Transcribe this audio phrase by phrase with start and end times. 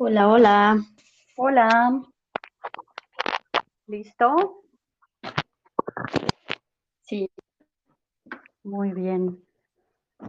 [0.00, 0.76] Hola, hola.
[1.36, 2.02] Hola.
[3.88, 4.62] ¿Listo?
[7.00, 7.28] Sí.
[8.62, 9.42] Muy bien.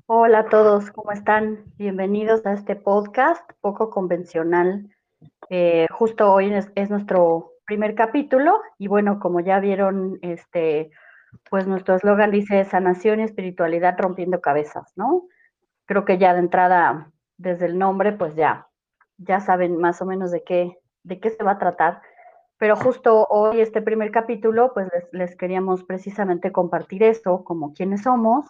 [0.07, 1.65] Hola a todos, ¿cómo están?
[1.77, 4.89] Bienvenidos a este podcast poco convencional.
[5.51, 10.89] Eh, justo hoy es, es, nuestro primer capítulo y bueno, como ya vieron, este,
[11.47, 15.27] pues nuestro eslogan dice sanación y espiritualidad rompiendo cabezas, ¿no?
[15.85, 18.65] Creo que ya de entrada, desde el nombre, pues ya
[19.19, 22.01] ya saben más o menos de qué, de qué se va a tratar.
[22.57, 28.45] Pero justo hoy, este primer capítulo, pues les, queríamos precisamente compartir esto, como quiénes somos,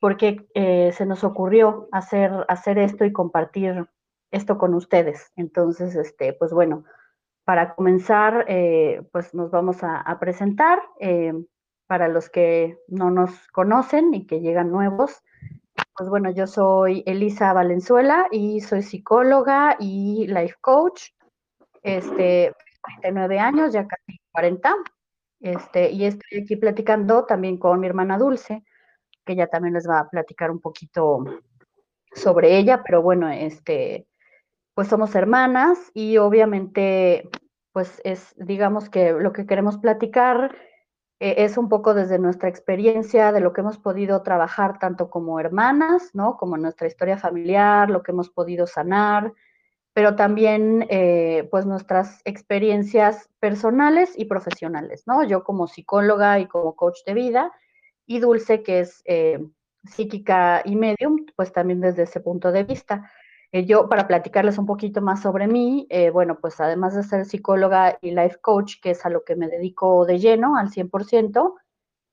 [0.00, 3.88] porque eh, se nos ocurrió hacer, hacer esto y compartir
[4.30, 5.32] esto con ustedes.
[5.34, 6.84] Entonces, este, pues bueno,
[7.44, 10.80] para comenzar, eh, pues nos vamos a, a presentar.
[11.00, 11.32] Eh,
[11.86, 15.22] para los que no nos conocen y que llegan nuevos,
[15.96, 21.10] pues bueno, yo soy Elisa Valenzuela y soy psicóloga y life coach.
[21.82, 22.52] Este,
[23.00, 24.74] 39 años, ya casi 40.
[25.40, 28.64] Este, y estoy aquí platicando también con mi hermana Dulce,
[29.24, 31.24] que ella también les va a platicar un poquito
[32.12, 34.06] sobre ella, pero bueno, este,
[34.74, 37.28] pues somos hermanas y obviamente,
[37.72, 40.56] pues es, digamos que lo que queremos platicar
[41.18, 45.40] eh, es un poco desde nuestra experiencia, de lo que hemos podido trabajar tanto como
[45.40, 46.36] hermanas, ¿no?
[46.36, 49.32] Como nuestra historia familiar, lo que hemos podido sanar,
[49.94, 55.24] pero también eh, pues nuestras experiencias personales y profesionales, ¿no?
[55.24, 57.52] Yo como psicóloga y como coach de vida,
[58.04, 59.38] y Dulce, que es eh,
[59.84, 63.10] psíquica y medium, pues también desde ese punto de vista.
[63.52, 67.24] Eh, yo, para platicarles un poquito más sobre mí, eh, bueno, pues además de ser
[67.24, 71.54] psicóloga y life coach, que es a lo que me dedico de lleno, al 100%,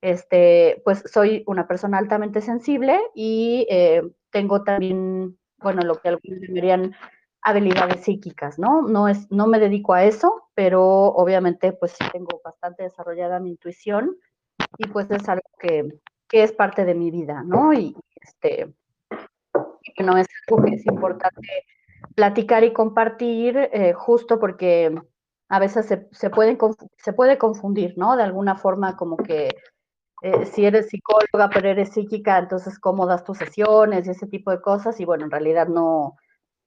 [0.01, 6.41] este, pues soy una persona altamente sensible y eh, tengo también, bueno, lo que algunos
[6.41, 6.93] llamarían
[7.41, 8.81] habilidades psíquicas, ¿no?
[8.81, 13.51] No, es, no me dedico a eso, pero obviamente pues sí tengo bastante desarrollada mi
[13.51, 14.17] intuición
[14.77, 15.87] y pues es algo que,
[16.29, 17.73] que es parte de mi vida, ¿no?
[17.73, 18.73] Y este,
[19.99, 20.27] no es
[20.85, 21.65] importante
[22.15, 24.95] platicar y compartir, eh, justo porque
[25.49, 26.57] a veces se, se, pueden,
[26.97, 28.15] se puede confundir, ¿no?
[28.15, 29.49] De alguna forma como que
[30.21, 34.51] eh, si eres psicóloga pero eres psíquica, entonces cómo das tus sesiones y ese tipo
[34.51, 36.15] de cosas, y bueno, en realidad no,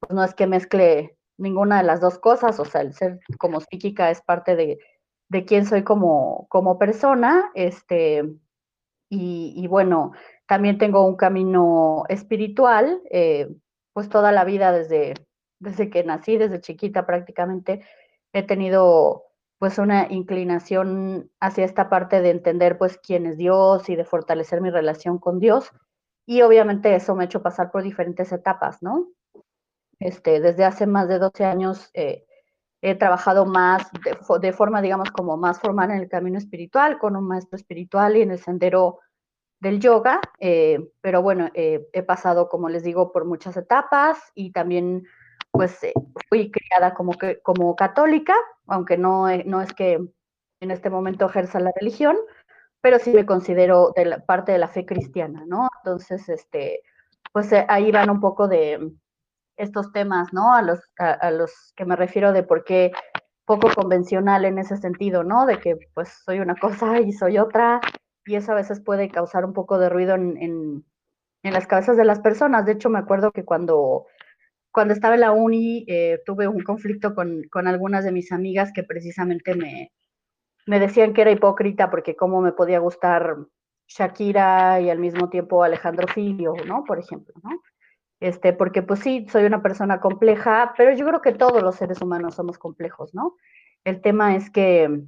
[0.00, 3.60] pues no es que mezcle ninguna de las dos cosas, o sea, el ser como
[3.60, 4.78] psíquica es parte de,
[5.28, 8.24] de quién soy como, como persona, este,
[9.08, 10.12] y bueno,
[10.46, 13.48] también tengo un camino espiritual, eh,
[13.92, 15.14] pues toda la vida desde,
[15.58, 17.84] desde que nací, desde chiquita prácticamente,
[18.32, 19.24] he tenido
[19.58, 24.60] pues una inclinación hacia esta parte de entender pues quién es Dios y de fortalecer
[24.60, 25.70] mi relación con Dios.
[26.26, 29.08] Y obviamente eso me ha hecho pasar por diferentes etapas, ¿no?
[29.98, 32.26] Este, desde hace más de 12 años eh,
[32.82, 37.16] he trabajado más de, de, forma, digamos, como más formal en el camino espiritual, con
[37.16, 39.00] un maestro espiritual y en el sendero
[39.60, 44.52] del yoga, eh, pero bueno, eh, he pasado, como les digo, por muchas etapas y
[44.52, 45.04] también
[45.50, 45.94] pues eh,
[46.28, 48.34] fui criada como, que, como católica,
[48.66, 50.00] aunque no, no es que
[50.60, 52.16] en este momento ejerza la religión,
[52.80, 55.68] pero sí me considero de parte de la fe cristiana, ¿no?
[55.78, 56.82] Entonces, este,
[57.32, 58.92] pues ahí van un poco de
[59.56, 60.54] estos temas, ¿no?
[60.54, 62.92] A los, a los que me refiero de por qué
[63.46, 65.46] poco convencional en ese sentido, ¿no?
[65.46, 67.80] De que pues soy una cosa y soy otra,
[68.26, 70.84] y eso a veces puede causar un poco de ruido en, en,
[71.42, 72.66] las cabezas de las personas.
[72.66, 74.06] De hecho, me acuerdo que cuando,
[74.72, 78.72] cuando estaba en la uni eh, tuve un conflicto con, con, algunas de mis amigas
[78.72, 79.92] que precisamente me,
[80.66, 83.36] me decían que era hipócrita porque cómo me podía gustar
[83.86, 86.82] Shakira y al mismo tiempo Alejandro Filio, ¿no?
[86.84, 87.62] Por ejemplo, ¿no?
[88.18, 92.00] Este, porque pues sí, soy una persona compleja, pero yo creo que todos los seres
[92.00, 93.36] humanos somos complejos, ¿no?
[93.84, 95.06] El tema es que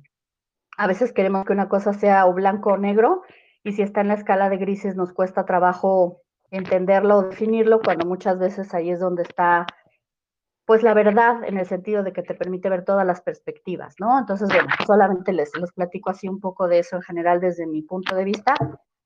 [0.78, 3.22] a veces queremos que una cosa sea o blanco o negro,
[3.64, 8.06] y si está en la escala de grises nos cuesta trabajo entenderlo o definirlo, cuando
[8.06, 9.66] muchas veces ahí es donde está
[10.64, 14.18] pues la verdad en el sentido de que te permite ver todas las perspectivas, ¿no?
[14.18, 17.80] Entonces, bueno, solamente les, les platico así un poco de eso en general desde mi
[17.80, 18.54] punto de vista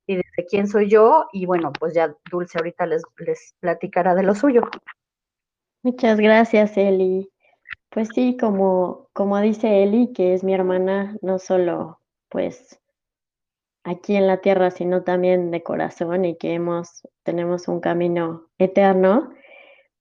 [0.05, 4.25] y desde quién soy yo, y bueno, pues ya Dulce ahorita les, les platicará de
[4.25, 4.63] lo suyo.
[5.85, 7.32] Muchas gracias, Eli.
[7.93, 12.01] Pues sí, como, como dice Eli, que es mi hermana, no solo
[12.31, 12.81] pues
[13.85, 19.31] aquí en la tierra, sino también de corazón y que hemos, tenemos un camino eterno,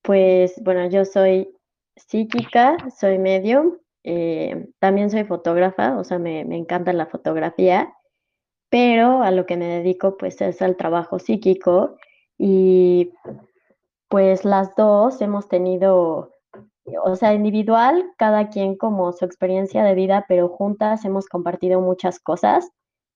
[0.02, 1.54] pues bueno, yo soy
[1.98, 7.94] psíquica, soy medium, eh, también soy fotógrafa, o sea, me, me encanta la fotografía,
[8.70, 11.98] pero a lo que me dedico pues es al trabajo psíquico
[12.38, 13.12] y
[14.08, 16.31] pues las dos hemos tenido
[17.04, 22.20] o sea, individual, cada quien como su experiencia de vida, pero juntas hemos compartido muchas
[22.20, 22.72] cosas.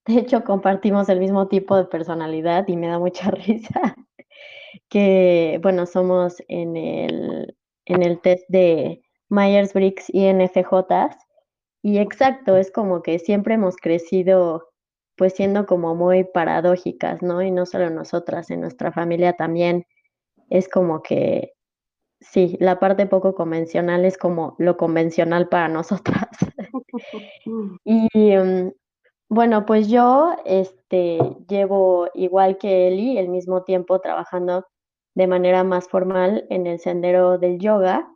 [0.06, 3.95] De hecho, compartimos el mismo tipo de personalidad y me da mucha risa
[4.89, 11.18] que, bueno, somos en el, en el test de Myers-Briggs y NFJs.
[11.81, 14.69] Y exacto, es como que siempre hemos crecido
[15.18, 17.42] pues siendo como muy paradójicas, ¿no?
[17.42, 19.86] Y no solo nosotras, en nuestra familia también
[20.50, 21.54] es como que,
[22.19, 26.29] sí, la parte poco convencional es como lo convencional para nosotras.
[27.83, 28.71] y um,
[29.29, 34.65] bueno, pues yo este, llevo igual que Eli el mismo tiempo trabajando
[35.15, 38.07] de manera más formal en el sendero del yoga.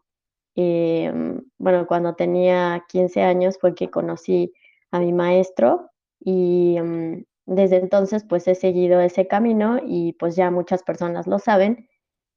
[0.56, 1.12] Eh,
[1.58, 4.54] bueno, cuando tenía 15 años fue que conocí
[4.92, 10.52] a mi maestro y um, desde entonces pues he seguido ese camino y pues ya
[10.52, 11.88] muchas personas lo saben,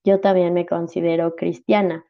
[0.05, 2.05] yo también me considero cristiana,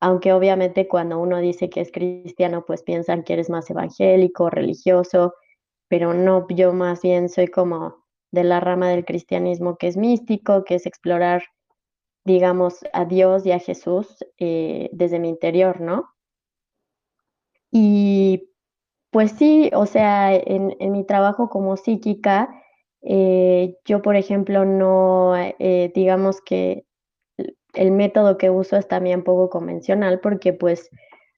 [0.00, 5.34] aunque obviamente cuando uno dice que es cristiano pues piensan que eres más evangélico, religioso,
[5.88, 10.64] pero no, yo más bien soy como de la rama del cristianismo que es místico,
[10.64, 11.42] que es explorar,
[12.24, 16.10] digamos, a Dios y a Jesús eh, desde mi interior, ¿no?
[17.72, 18.48] Y
[19.10, 22.48] pues sí, o sea, en, mi trabajo como psíquica,
[23.02, 26.84] eh, yo, por ejemplo, no, eh, digamos que
[27.74, 30.90] el método que uso es también poco convencional porque pues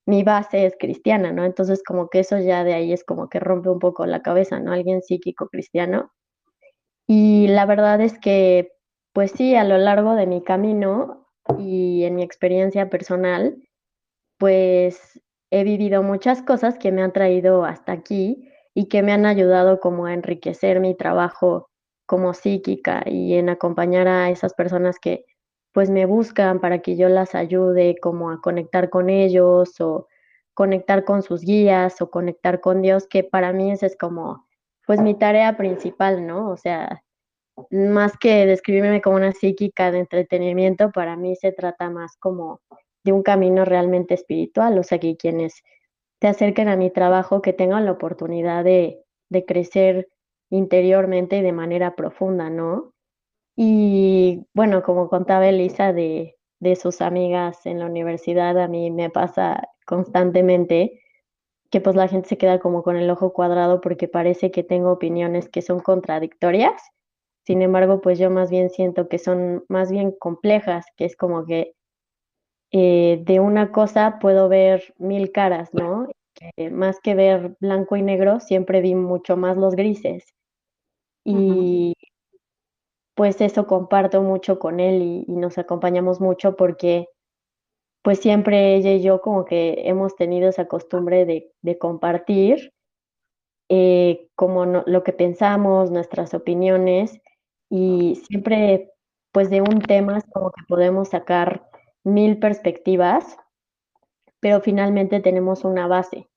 [0.07, 1.45] mi base es cristiana, ¿no?
[1.45, 4.59] Entonces como que eso ya de ahí es como que rompe un poco la cabeza,
[4.61, 4.73] ¿no?
[4.73, 6.13] Alguien psíquico cristiano.
[7.07, 8.73] Y la verdad es que,
[9.13, 13.57] pues sí, a lo largo de mi camino y en mi experiencia personal,
[14.39, 15.21] pues
[15.51, 19.81] he vivido muchas cosas que me han traído hasta aquí y que me han ayudado
[19.81, 21.69] como a enriquecer mi trabajo
[22.07, 25.25] como psíquica y en acompañar a esas personas que
[25.73, 30.09] pues me buscan para que yo las ayude como a conectar con ellos o
[30.55, 34.47] conectar con sus guías o conectar con Dios, que para mí esa es como
[34.87, 36.51] pues mi tarea principal, ¿no?
[36.51, 37.03] O sea,
[37.71, 42.61] más que describirme como una psíquica de entretenimiento, para mí se trata más como
[43.05, 45.63] de un camino realmente espiritual, o sea, que quienes
[46.19, 50.09] te acerquen a mi trabajo, que tengan la oportunidad de, de crecer
[50.51, 52.93] interiormente y de manera profunda, ¿no?
[53.57, 59.11] Y bueno, como contaba Elisa de, de sus amigas en la universidad, a mí me
[59.11, 61.01] pasa constantemente
[61.71, 64.93] que pues la gente se queda como con el ojo cuadrado porque parece que tengo
[64.93, 66.83] opiniones que son contradictorias.
[67.47, 71.47] Sin embargo, pues yo más bien siento que son más bien complejas, que es como
[71.47, 71.75] que
[72.73, 76.09] eh, de una cosa puedo ver mil caras, ¿no?
[76.71, 80.25] Más que ver blanco y negro, siempre vi mucho más los grises.
[81.25, 81.95] Y
[83.15, 87.09] pues eso comparto mucho con él y, nos acompañamos mucho porque
[88.03, 92.73] pues siempre ella y yo como que hemos tenido esa costumbre de, compartir
[93.69, 97.21] eh, como lo que pensamos, nuestras opiniones
[97.71, 98.93] y siempre
[99.33, 101.69] pues de un tema como que podemos sacar
[102.05, 103.37] mil perspectivas,
[104.41, 106.29] pero finalmente tenemos una base,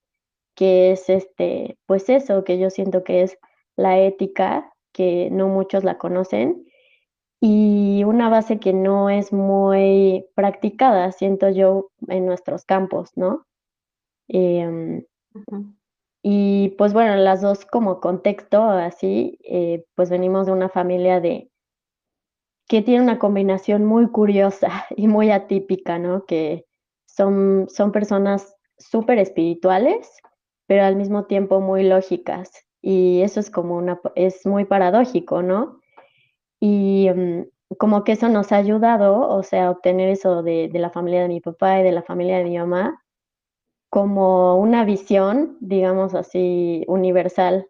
[0.56, 3.38] que es este, pues eso, que yo siento que es
[3.76, 6.66] la ética, que no muchos la conocen,
[7.42, 13.46] y una base que no es muy practicada, siento yo, en nuestros campos, ¿no?
[14.30, 15.06] Eh,
[15.36, 15.76] uh-huh.
[16.24, 21.52] Y pues bueno, las dos como contexto, así, eh, pues venimos de una familia de
[22.68, 26.26] que tiene una combinación muy curiosa y muy atípica, ¿no?
[26.26, 26.66] Que
[27.06, 30.10] son, son personas súper espirituales,
[30.66, 32.65] pero al mismo tiempo muy lógicas.
[32.88, 35.82] Y eso es como una, es muy paradójico, ¿no?
[36.60, 37.48] Y um,
[37.80, 41.30] como que eso nos ha ayudado, o sea, obtener eso de, de la familia de
[41.30, 43.04] mi papá y de la familia de mi mamá,
[43.90, 47.68] como una visión, digamos así, universal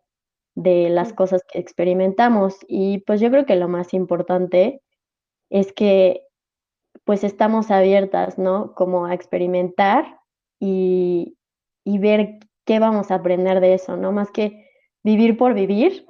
[0.54, 2.58] de las cosas que experimentamos.
[2.68, 4.82] Y pues yo creo que lo más importante
[5.50, 6.24] es que
[7.06, 8.74] pues estamos abiertas, ¿no?
[8.76, 10.20] Como a experimentar
[10.60, 11.38] y,
[11.86, 14.12] y, ver qué vamos a aprender de eso, ¿no?
[14.12, 14.65] Más que
[15.06, 16.08] vivir por vivir,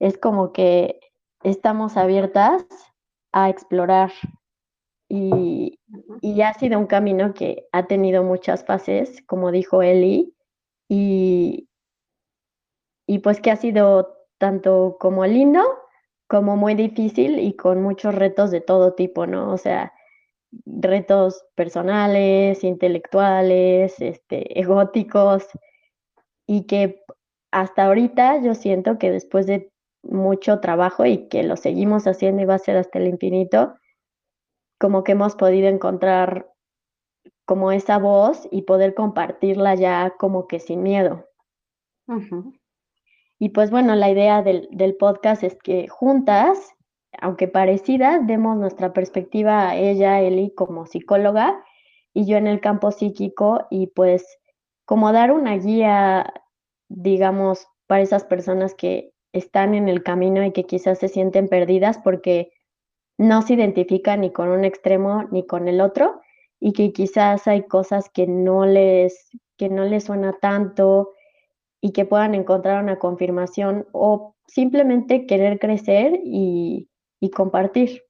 [0.00, 1.00] es como que
[1.42, 2.64] estamos abiertas
[3.30, 4.10] a explorar
[5.06, 5.78] y,
[6.22, 10.34] y ha sido un camino que ha tenido muchas fases, como dijo Eli,
[10.88, 11.68] y,
[13.06, 15.62] y pues que ha sido tanto como lindo
[16.26, 19.52] como muy difícil y con muchos retos de todo tipo, ¿no?
[19.52, 19.92] O sea,
[20.64, 25.46] retos personales, intelectuales, este, egóticos,
[26.46, 27.04] y que
[27.50, 29.70] hasta ahorita yo siento que después de
[30.02, 33.74] mucho trabajo y que lo seguimos haciendo y va a ser hasta el infinito,
[34.78, 36.52] como que hemos podido encontrar
[37.44, 41.26] como esa voz y poder compartirla ya como que sin miedo.
[43.38, 46.74] Y pues bueno, la idea del, del, podcast es que juntas,
[47.20, 51.62] aunque parecidas, demos nuestra perspectiva a ella, Eli, como psicóloga
[52.14, 54.38] y yo en el campo psíquico y pues
[54.84, 56.32] como dar una guía,
[56.88, 61.98] digamos, para esas personas que están en el camino y que quizás se sienten perdidas
[61.98, 62.52] porque
[63.18, 66.20] no se identifican ni con un extremo ni con el otro
[66.60, 71.12] y que quizás hay cosas que no les, que no les suena tanto
[71.80, 76.88] y que puedan encontrar una confirmación o simplemente querer crecer y,
[77.20, 78.02] y compartir.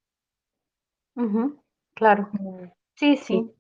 [1.95, 2.31] Claro.
[2.95, 3.51] Sí, sí,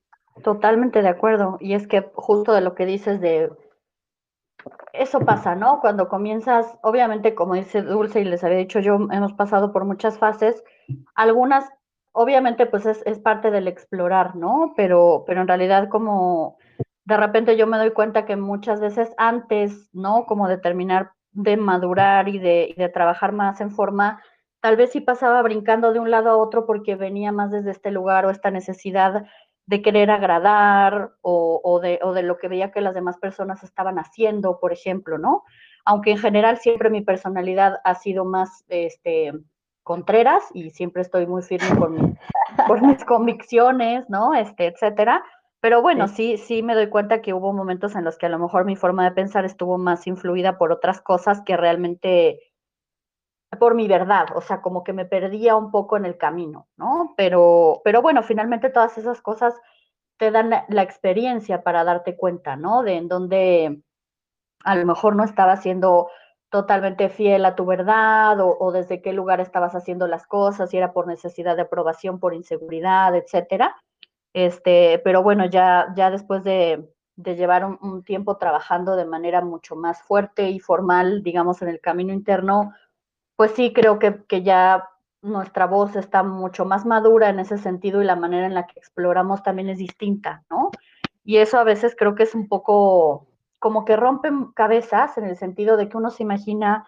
[0.42, 1.58] totalmente de acuerdo.
[1.60, 3.50] Y es que justo de lo que dices de
[4.92, 5.80] eso pasa, ¿no?
[5.80, 10.18] Cuando comienzas, obviamente, como dice Dulce y les había dicho yo, hemos pasado por muchas
[10.18, 10.62] fases,
[11.14, 11.68] algunas,
[12.12, 14.74] obviamente, pues es, es, parte del explorar, ¿no?
[14.76, 16.58] Pero, pero en realidad como
[17.04, 20.26] de repente yo me doy cuenta que muchas veces antes, ¿no?
[20.26, 24.22] Como de terminar de madurar y de, y de trabajar más en forma,
[24.60, 27.90] tal vez sí pasaba brincando de un lado a otro porque venía más desde este
[27.90, 29.24] lugar o esta necesidad
[29.68, 33.62] de querer agradar o, o, de, o, de, lo que veía que las demás personas
[33.62, 35.44] estaban haciendo, por ejemplo, ¿no?
[35.84, 39.34] Aunque en general siempre mi personalidad ha sido más este,
[39.82, 42.18] contreras y siempre estoy muy firme con,
[42.66, 44.32] con mis convicciones, ¿no?
[44.32, 45.22] Este, etcétera.
[45.60, 46.38] Pero bueno, sí.
[46.38, 48.74] sí, sí me doy cuenta que hubo momentos en los que a lo mejor mi
[48.74, 52.40] forma de pensar estuvo más influida por otras cosas que realmente
[53.56, 57.14] por mi verdad, o sea, como que me perdía un poco en el camino, ¿no?
[57.16, 59.54] Pero, pero bueno, finalmente todas esas cosas
[60.18, 62.82] te dan la, experiencia para darte cuenta, ¿no?
[62.82, 63.82] De en dónde
[64.64, 66.10] a lo mejor no estabas siendo
[66.50, 70.92] totalmente fiel a tu verdad o, desde qué lugar estabas haciendo las cosas, si era
[70.92, 73.76] por necesidad de aprobación, por inseguridad, etcétera.
[74.34, 79.76] Este, pero bueno, ya, ya después de, de llevar un tiempo trabajando de manera mucho
[79.76, 82.72] más fuerte y formal, digamos, en el camino interno,
[83.38, 84.90] pues sí creo que, que, ya
[85.22, 88.80] nuestra voz está mucho más madura en ese sentido y la manera en la que
[88.80, 90.72] exploramos también es distinta, ¿no?
[91.24, 93.28] Y eso a veces creo que es un poco
[93.60, 96.84] como que rompen cabezas en el sentido de que uno se imagina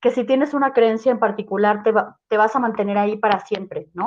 [0.00, 3.40] que si tienes una creencia en particular te, va, te vas a mantener ahí para
[3.40, 4.06] siempre, ¿no?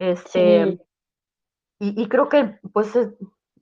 [0.00, 0.80] Este, sí.
[1.78, 3.14] y, y, creo que pues es,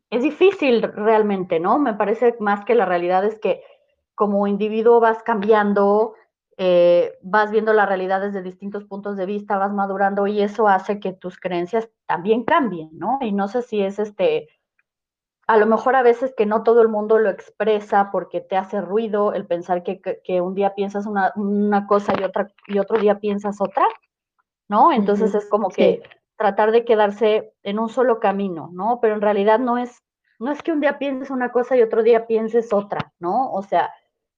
[0.09, 1.79] es difícil realmente, ¿no?
[1.79, 3.63] Me parece más que la realidad es que
[4.15, 6.15] como individuo vas cambiando,
[6.59, 11.01] eh, vas viendo la realidad desde distintos puntos de vista, vas madurando y eso hace
[11.01, 13.19] que tus creencias también cambien, ¿no?
[13.23, 14.49] Y no sé si es este,
[15.47, 18.81] a lo mejor a veces que no todo el mundo lo expresa porque te hace
[18.81, 22.79] ruido el pensar que, que, que un día piensas una, una, cosa y, otra, y
[22.79, 23.87] otro día piensas otra,
[24.69, 24.93] ¿no?
[24.93, 25.39] Entonces uh -huh.
[25.39, 26.09] es como que sí.
[26.37, 28.99] tratar de quedarse en un solo camino, ¿no?
[29.01, 30.03] Pero en realidad no es,
[30.39, 33.53] no es que un día pienses una cosa y otro día pienses otra, ¿no?
[33.53, 33.91] O sea,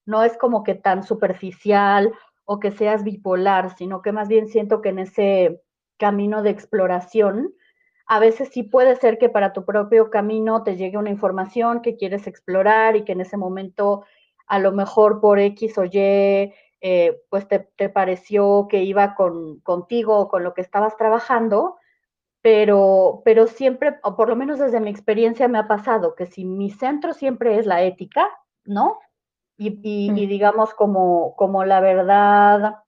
[0.05, 2.13] no es como que tan superficial
[2.45, 5.61] o que seas bipolar, sino que más bien siento que en ese
[5.97, 7.53] camino de exploración,
[8.07, 11.95] a veces sí puede ser que para tu propio camino te llegue una información que
[11.95, 14.05] quieres explorar y que en ese momento
[14.47, 19.59] a lo mejor por X o Y, eh, pues te, te, pareció que iba con,
[19.61, 21.77] contigo o con lo que estabas trabajando,
[22.41, 26.45] pero, pero siempre, o por lo menos desde mi experiencia me ha pasado que si
[26.45, 28.29] mi centro siempre es la ética,
[28.65, 28.99] ¿no?
[29.57, 30.17] Y, y, mm.
[30.17, 32.83] y, digamos como, como la verdad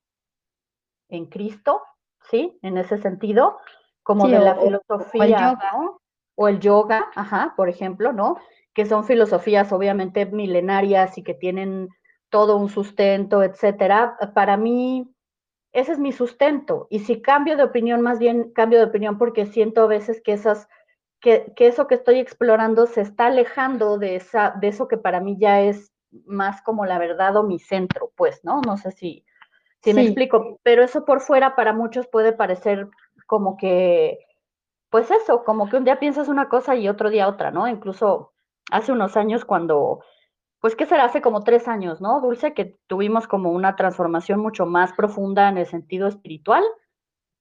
[1.09, 1.81] en Cristo,
[2.29, 2.59] ¿sí?
[2.61, 3.59] En ese sentido,
[4.03, 6.01] como sí, de la o, filosofía, o el yoga, ¿no?
[6.35, 8.37] O el yoga, ajá, por ejemplo, ¿no?
[8.73, 11.89] Que son filosofías obviamente milenarias y que tienen
[12.29, 14.17] todo un sustento, etcétera.
[14.33, 15.09] Para mí,
[15.71, 16.87] ese es mi sustento.
[16.89, 20.33] Y si cambio de opinión, más bien cambio de opinión porque siento a veces que
[20.33, 20.67] esas
[21.19, 25.19] que, que, eso que estoy explorando se está alejando de, esa, de eso que para
[25.19, 25.91] mí ya es
[26.25, 28.61] más como la verdad o mi centro, pues, ¿no?
[28.65, 29.25] No sé si,
[29.81, 29.93] si sí.
[29.93, 32.89] me explico, pero eso por fuera para muchos puede parecer
[33.25, 34.19] como que,
[34.89, 37.67] pues eso, como que un día piensas una cosa y otro día otra, ¿no?
[37.67, 38.33] Incluso
[38.71, 40.01] hace unos años cuando,
[40.61, 41.05] pues, ¿qué será?
[41.05, 42.21] Hace como tres años, ¿no?
[42.21, 46.63] Dulce, que tuvimos como una transformación mucho más profunda en el sentido espiritual.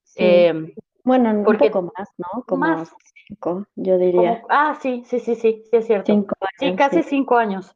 [0.03, 0.23] Sí.
[0.23, 2.43] Eh, bueno, un porque, poco más, ¿no?
[2.45, 2.93] Como más,
[3.27, 4.41] cinco, yo diría.
[4.41, 6.11] Como, ah, sí, sí, sí, sí, sí, es cierto.
[6.11, 7.09] Cinco años, sí, casi sí.
[7.09, 7.73] cinco años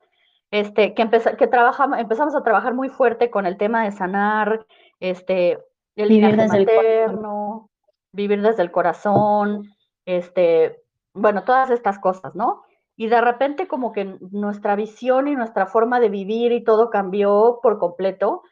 [0.51, 4.65] este, que, empezó, que trabajamos, empezamos a trabajar muy fuerte con el tema de sanar,
[4.99, 5.57] este,
[5.95, 7.69] el vivir desde materno,
[8.13, 9.73] el vivir desde el corazón,
[10.05, 12.63] este, bueno, todas estas cosas, ¿no?
[12.97, 17.59] Y de repente como que nuestra visión y nuestra forma de vivir y todo cambió
[17.63, 18.43] por completo,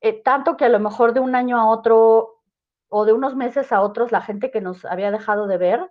[0.00, 2.40] eh, tanto que a lo mejor de un año a otro
[2.88, 5.90] o de unos meses a otros la gente que nos había dejado de ver,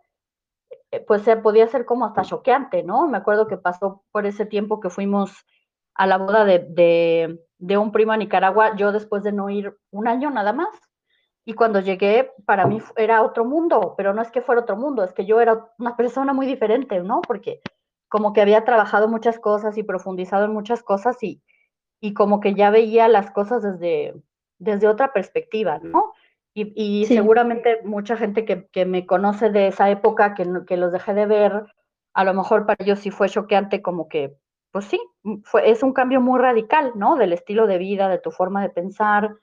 [1.07, 3.07] pues se podía ser como hasta choqueante, ¿no?
[3.07, 5.31] Me acuerdo que pasó por ese tiempo que fuimos
[5.95, 9.77] a la boda de, de, de un primo a Nicaragua, yo después de no ir
[9.91, 10.69] un año nada más,
[11.45, 15.03] y cuando llegué, para mí era otro mundo, pero no es que fuera otro mundo,
[15.03, 17.21] es que yo era una persona muy diferente, ¿no?
[17.21, 17.61] Porque
[18.07, 21.41] como que había trabajado muchas cosas y profundizado en muchas cosas y,
[21.99, 24.13] y como que ya veía las cosas desde,
[24.59, 26.13] desde otra perspectiva, ¿no?
[26.61, 27.15] Y, y sí.
[27.15, 31.25] seguramente mucha gente que, que, me conoce de esa época, que, que, los dejé de
[31.25, 31.63] ver,
[32.13, 34.35] a lo mejor para ellos sí fue choqueante, como que,
[34.71, 34.99] pues sí,
[35.43, 37.15] fue, es un cambio muy radical, ¿no?
[37.15, 39.35] Del estilo de vida, de tu forma de pensar.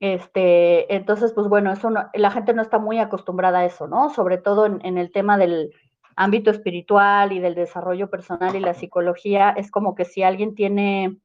[0.00, 4.10] Este, entonces, pues bueno, eso no, la gente no está muy acostumbrada a eso, ¿no?
[4.10, 5.72] Sobre todo en, en el tema del,
[6.18, 11.16] ámbito espiritual y del desarrollo personal y la psicología, es como que si alguien tiene,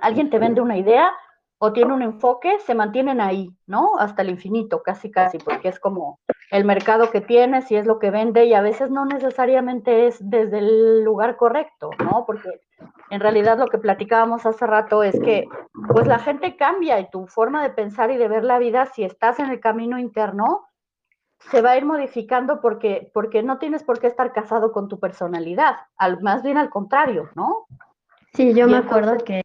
[0.00, 1.12] alguien te vende una idea
[1.58, 3.96] o tiene un enfoque, se mantienen ahí, ¿no?
[3.98, 6.20] Hasta el infinito, casi, casi, porque es como
[6.50, 10.18] el mercado que tienes y es lo que vende y a veces no necesariamente es
[10.20, 12.24] desde el lugar correcto, ¿no?
[12.26, 12.60] Porque
[13.10, 15.48] en realidad lo que platicábamos hace rato es que
[15.88, 19.04] pues la gente cambia y tu forma de pensar y de ver la vida, si
[19.04, 20.66] estás en el camino interno,
[21.50, 24.98] se va a ir modificando porque, porque no tienes por qué estar casado con tu
[25.00, 27.66] personalidad, al, más bien al contrario, ¿no?
[28.34, 29.42] Sí, yo y me entonces, acuerdo que,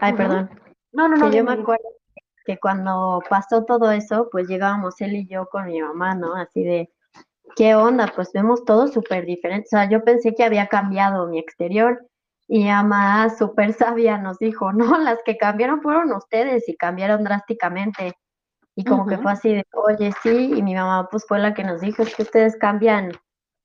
[0.00, 0.16] ay, uh -huh.
[0.16, 0.67] perdón.
[0.98, 1.30] No, no, no.
[1.30, 1.84] Que yo me acuerdo
[2.44, 6.34] que cuando pasó todo eso, pues llegábamos él y yo con mi mamá, ¿no?
[6.34, 6.90] Así de,
[7.54, 8.12] ¿qué onda?
[8.16, 9.66] Pues vemos todo súper diferente.
[9.66, 12.04] O sea, yo pensé que había cambiado mi exterior
[12.48, 18.14] y mamá súper sabia nos dijo, no, las que cambiaron fueron ustedes y cambiaron drásticamente.
[18.74, 19.10] Y como uh -huh.
[19.10, 22.02] que fue así de, oye, sí, y mi mamá pues fue la que nos dijo,
[22.02, 23.12] es que ustedes cambian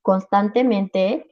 [0.04, 1.26] constantemente.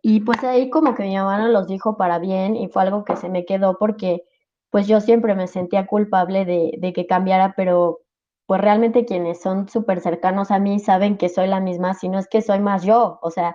[0.00, 3.04] Y pues ahí como que mi mamá nos los dijo para bien y fue algo
[3.04, 4.24] que se me quedó porque
[4.72, 8.00] pues yo siempre me sentía culpable de, de que cambiara, pero
[8.46, 12.18] pues realmente quienes son súper cercanos a mí saben que soy la misma, si no
[12.18, 13.54] es que soy más yo, o sea,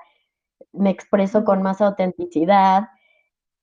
[0.74, 2.90] me expreso con más autenticidad,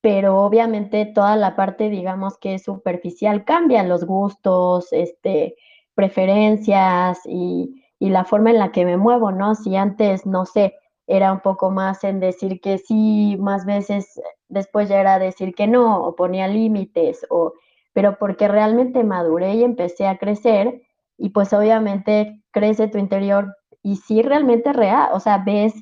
[0.00, 5.54] pero obviamente toda la parte, digamos que es superficial, cambia los gustos, este,
[5.94, 9.54] preferencias y, y, la forma en la que me muevo, ¿no?
[9.54, 10.74] Si antes, no sé,
[11.06, 14.20] era un poco más en decir que sí, más veces
[14.54, 17.54] después ya era decir que no, o ponía límites, o,
[17.92, 20.82] pero porque realmente maduré y empecé a crecer,
[21.18, 25.74] y pues obviamente crece tu interior y sí realmente real, o sea, ves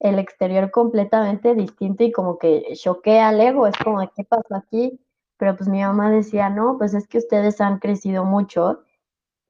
[0.00, 4.98] el exterior completamente distinto y como que choquea al ego, es como, ¿qué pasó aquí?
[5.36, 8.82] Pero pues mi mamá decía, no, pues es que ustedes han crecido mucho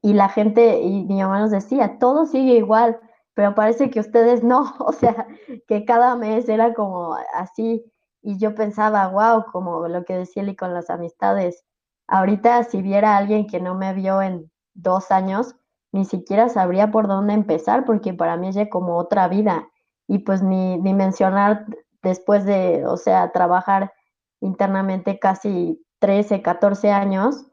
[0.02, 2.98] y la gente, y mi mamá nos decía, todo sigue igual,
[3.34, 5.26] pero parece que ustedes no, o sea,
[5.68, 7.84] que cada mes era como así,
[8.22, 11.64] y yo pensaba, wow, como lo que decía Eli con las amistades,
[12.06, 15.56] ahorita si viera a alguien que no me vio en dos años,
[15.92, 19.68] ni siquiera sabría por dónde empezar, porque para mí es como otra vida,
[20.06, 21.66] y pues ni, ni mencionar
[22.02, 23.92] después de, o sea, trabajar
[24.40, 27.46] internamente casi 13, 14 años,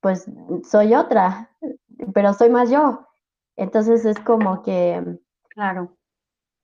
[0.00, 0.30] pues
[0.62, 1.50] soy otra,
[2.12, 3.06] pero soy más yo.
[3.56, 5.02] Entonces es como que,
[5.48, 5.96] claro,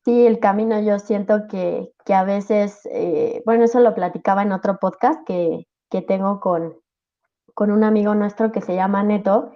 [0.05, 4.53] sí, el camino yo siento que, que a veces, eh, bueno, eso lo platicaba en
[4.53, 6.75] otro podcast que, que tengo con,
[7.55, 9.53] con un amigo nuestro que se llama Neto,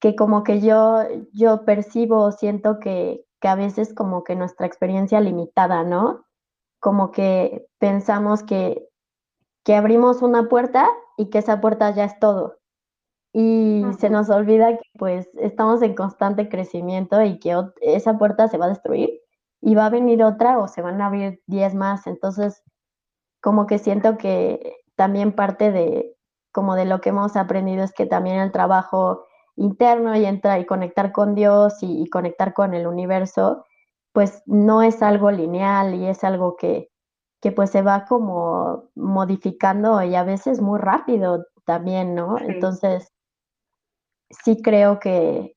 [0.00, 5.20] que como que yo, yo percibo, siento que, que a veces como que nuestra experiencia
[5.20, 6.24] limitada, ¿no?
[6.80, 8.88] Como que pensamos que,
[9.64, 12.56] que abrimos una puerta y que esa puerta ya es todo.
[13.32, 18.58] Y se nos olvida que pues estamos en constante crecimiento y que esa puerta se
[18.58, 19.19] va a destruir
[19.60, 22.06] y va a venir otra o se van a abrir 10 más.
[22.06, 22.62] Entonces,
[23.40, 26.16] como que siento que también parte de
[26.52, 30.66] como de lo que hemos aprendido es que también el trabajo interno y entrar y
[30.66, 33.66] conectar con Dios y, y conectar con el universo,
[34.12, 36.90] pues no es algo lineal y es algo que,
[37.40, 42.38] que pues se va como modificando y a veces muy rápido también, ¿no?
[42.38, 42.44] Sí.
[42.48, 43.12] Entonces,
[44.30, 45.56] sí creo que,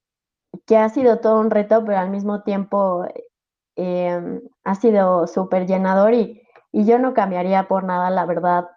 [0.66, 3.06] que ha sido todo un reto, pero al mismo tiempo
[3.76, 8.70] eh, ha sido súper llenador y, y, yo no cambiaría por nada, la verdad,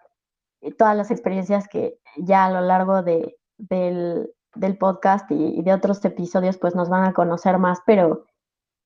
[0.77, 6.03] todas las experiencias que ya a lo largo de, del, del, podcast y, de otros
[6.03, 8.25] episodios pues nos van a conocer más, pero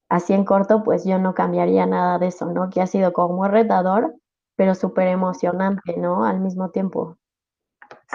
[0.10, 2.70] así en corto pues yo no cambiaría nada de eso, ¿no?
[2.70, 4.16] Que ha sido como retador,
[4.56, 6.26] pero súper emocionante, ¿no?
[6.26, 7.18] Al mismo tiempo.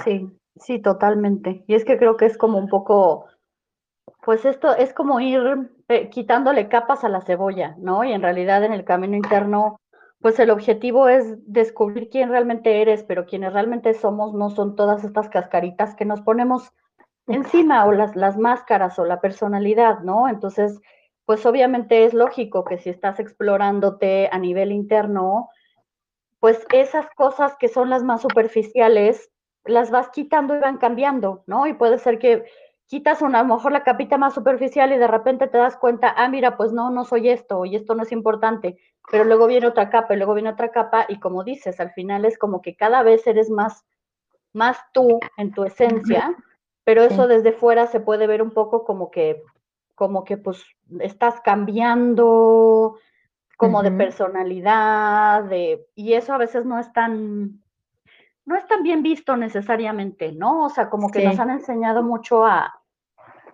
[0.05, 0.31] Sí,
[0.61, 1.65] Sí, totalmente.
[1.67, 3.27] Y es que creo que es como un poco,
[4.25, 5.69] pues esto es como ir eh,
[6.11, 8.05] quitándole capas a la cebolla, ¿no?
[8.05, 9.81] Y en realidad en el camino interno,
[10.21, 15.05] pues el objetivo es descubrir quién realmente eres, pero quienes realmente somos no son todas
[15.05, 16.73] estas cascaritas que nos ponemos
[17.29, 20.29] encima o las, las máscaras o la personalidad, ¿no?
[20.29, 20.81] Entonces,
[21.25, 25.51] pues obviamente es lógico que si estás explorándote a nivel interno,
[26.41, 29.31] pues esas cosas que son las más superficiales,
[29.65, 31.67] las vas quitando y van cambiando, ¿no?
[31.67, 32.45] Y puede ser que
[32.87, 36.15] quitas una, a lo mejor la capita más superficial y de repente te das cuenta,
[36.17, 38.79] ah, mira, pues no, no soy esto y esto no es importante,
[39.11, 42.25] pero luego viene otra capa y luego viene otra capa y como dices, al final
[42.25, 43.85] es como que cada vez eres más,
[44.53, 46.37] más tú en tu esencia,
[46.85, 47.29] pero eso sí.
[47.29, 49.43] desde fuera se puede ver un poco como que,
[49.97, 50.65] como que pues
[51.01, 52.99] estás cambiando,
[53.57, 53.85] como uh -huh.
[53.85, 57.63] de personalidad, de, y eso a veces no es tan,
[58.45, 60.67] no es tan bien visto necesariamente, ¿no?
[60.67, 61.27] O sea, como que sí.
[61.27, 62.76] nos han enseñado mucho a,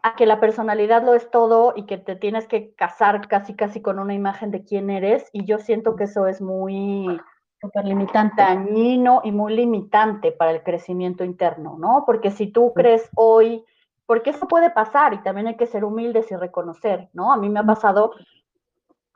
[0.02, 3.80] a, que la personalidad lo es todo y que te tienes que casar casi casi
[3.80, 7.20] con una imagen de quién eres y yo siento que eso es muy
[7.60, 8.42] Super limitante.
[8.42, 12.02] dañino y muy limitante para el crecimiento interno, ¿no?
[12.04, 13.64] Porque si tú crees hoy,
[14.04, 17.32] porque eso puede pasar y también hay que ser humildes y reconocer, ¿no?
[17.32, 18.12] A mí me ha pasado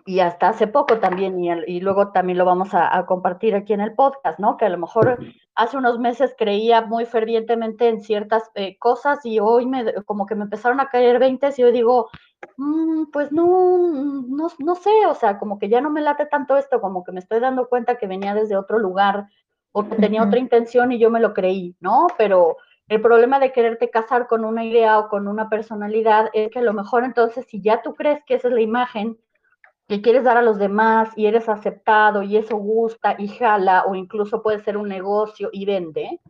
[0.06, 3.72] y hasta hace poco también, y, y luego también lo vamos a, a, compartir aquí
[3.72, 4.56] en el podcast, ¿no?
[4.56, 5.18] Que a lo mejor
[5.56, 10.36] hace unos meses creía muy fervientemente en ciertas eh, cosas y hoy me, como que
[10.36, 12.08] me empezaron a caer 20 y yo digo,
[12.56, 13.46] mmm, pues no,
[14.28, 17.10] no, no sé, o sea, como que ya no me late tanto esto, como que
[17.10, 19.26] me estoy dando cuenta que venía desde otro lugar
[19.72, 22.06] o que tenía otra intención y yo me lo creí, ¿no?
[22.16, 26.60] Pero el problema de quererte casar con una idea o con una personalidad es que
[26.60, 29.18] a lo mejor entonces si ya tú crees que esa es la imagen,
[29.88, 33.94] que quieres dar a los demás y eres aceptado y eso gusta y jala o
[33.94, 36.20] incluso puede ser un negocio y vende,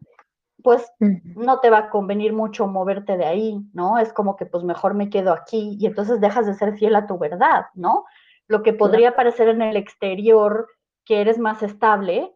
[0.63, 3.99] pues no te va a convenir mucho moverte de ahí, ¿no?
[3.99, 7.07] Es como que pues mejor me quedo aquí y entonces dejas de ser fiel a
[7.07, 8.05] tu verdad, ¿no?
[8.47, 9.17] Lo que podría claro.
[9.17, 10.69] parecer en el exterior
[11.05, 12.35] que eres más estable,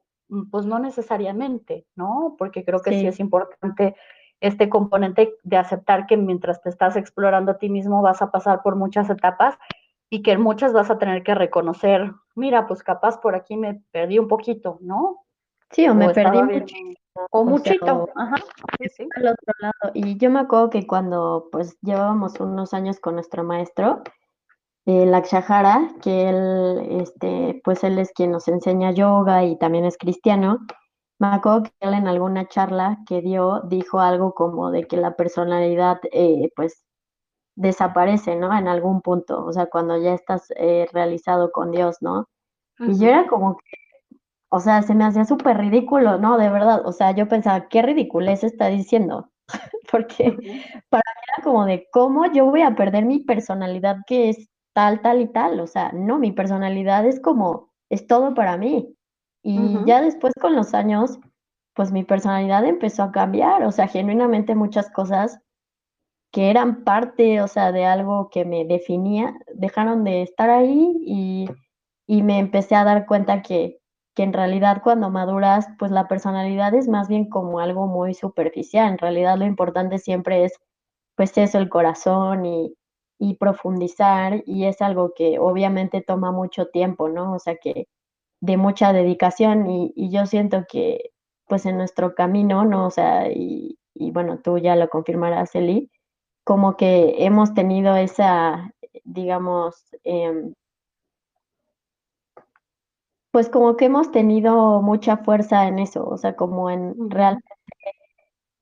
[0.50, 2.36] pues no necesariamente, ¿no?
[2.38, 3.94] Porque creo que sí, sí es importante
[4.40, 8.62] este componente de aceptar que mientras te estás explorando a ti mismo vas a pasar
[8.62, 9.58] por muchas etapas
[10.10, 14.18] y que muchas vas a tener que reconocer, mira, pues capaz por aquí me perdí
[14.18, 15.24] un poquito, ¿no?
[15.70, 16.74] Sí, o, o me perdí mucho.
[17.30, 18.36] O, muchito, o, ajá.
[18.78, 19.08] Sí, sí.
[19.16, 19.92] Al otro lado.
[19.94, 24.02] Y yo me acuerdo que cuando pues llevábamos unos años con nuestro maestro,
[24.86, 29.96] eh, Lakshahara, que él, este, pues él es quien nos enseña yoga y también es
[29.96, 30.58] cristiano,
[31.20, 35.14] me acuerdo que él en alguna charla que dio dijo algo como de que la
[35.16, 36.82] personalidad, eh, pues
[37.60, 38.56] desaparece, ¿no?
[38.56, 42.20] En algún punto, o sea, cuando ya estás eh, realizado con Dios, ¿no?
[42.78, 42.92] Uh -huh.
[42.94, 43.76] Y yo era como que,
[44.50, 46.38] o sea, se me hacía súper ridículo, ¿no?
[46.38, 49.30] De verdad, o sea, yo pensaba, qué ridiculez está diciendo,
[49.92, 50.32] porque
[50.90, 55.02] para mí era como de, ¿cómo yo voy a perder mi personalidad que es tal,
[55.02, 55.60] tal y tal?
[55.60, 58.94] O sea, no, mi personalidad es como, es todo para mí.
[59.42, 59.86] Y uh -huh.
[59.86, 61.18] ya después con los años,
[61.74, 65.40] pues mi personalidad empezó a cambiar, o sea, genuinamente muchas cosas
[66.32, 71.48] que eran parte, o sea, de algo que me definía, dejaron de estar ahí y,
[72.06, 73.78] y me empecé a dar cuenta que,
[74.14, 78.92] que, en realidad cuando maduras, pues la personalidad es más bien como algo muy superficial.
[78.92, 80.52] En realidad lo importante siempre es,
[81.16, 82.74] pues eso, el corazón y,
[83.18, 87.34] y profundizar y es algo que obviamente toma mucho tiempo, ¿no?
[87.34, 87.88] O sea, que
[88.40, 91.10] de mucha dedicación y, y yo siento que,
[91.48, 92.86] pues en nuestro camino, ¿no?
[92.86, 95.90] O sea, y, y bueno, tú ya lo confirmarás, Eli,
[96.44, 98.72] como que hemos tenido esa,
[99.04, 100.52] digamos, eh,
[103.30, 107.46] pues como que hemos tenido mucha fuerza en eso, o sea, como en realmente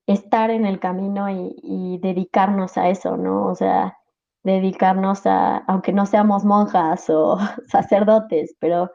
[0.06, 3.46] estar en el camino y, y, dedicarnos a eso, ¿no?
[3.46, 3.98] O sea,
[4.42, 7.38] dedicarnos a, aunque no seamos monjas o
[7.68, 8.90] sacerdotes, pero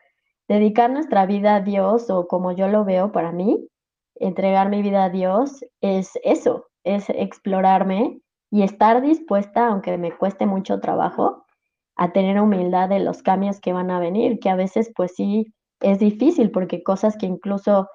[0.48, 3.68] dedicar nuestra vida a Dios o como yo lo veo para mí,
[4.16, 8.23] entregar mi vida a Dios es eso, es explorarme
[8.54, 11.44] y estar dispuesta, aunque me cueste mucho trabajo,
[11.96, 15.52] a tener humildad de los cambios que van a venir, que a veces pues sí
[15.80, 17.90] es difícil porque cosas que incluso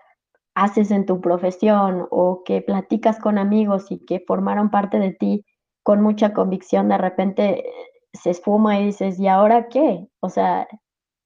[0.56, 5.44] haces en tu profesión o que platicas con amigos y que formaron parte de ti
[5.84, 7.64] con mucha convicción, de repente
[8.12, 10.08] se esfuma y dices, ¿y ahora qué?
[10.18, 10.66] O sea,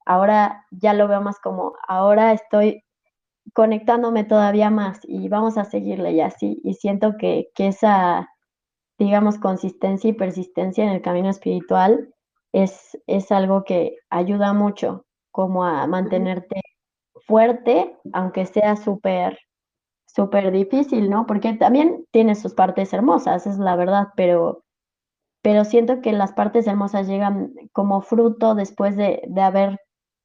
[0.04, 2.84] ahora ya lo veo más como, ahora estoy
[3.54, 6.60] conectándome todavía más y vamos a seguirle y así.
[6.64, 8.28] Y siento que, que esa
[9.04, 12.14] digamos, consistencia y persistencia en el camino espiritual
[12.52, 16.60] es, es algo que ayuda mucho como a mantenerte
[17.26, 19.38] fuerte, aunque sea súper,
[20.06, 21.26] súper difícil, ¿no?
[21.26, 24.64] Porque también tiene sus partes hermosas, es la verdad, pero,
[25.42, 29.80] pero siento que las partes hermosas llegan como fruto después de, de haber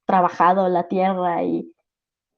[0.06, 1.74] trabajado la tierra y,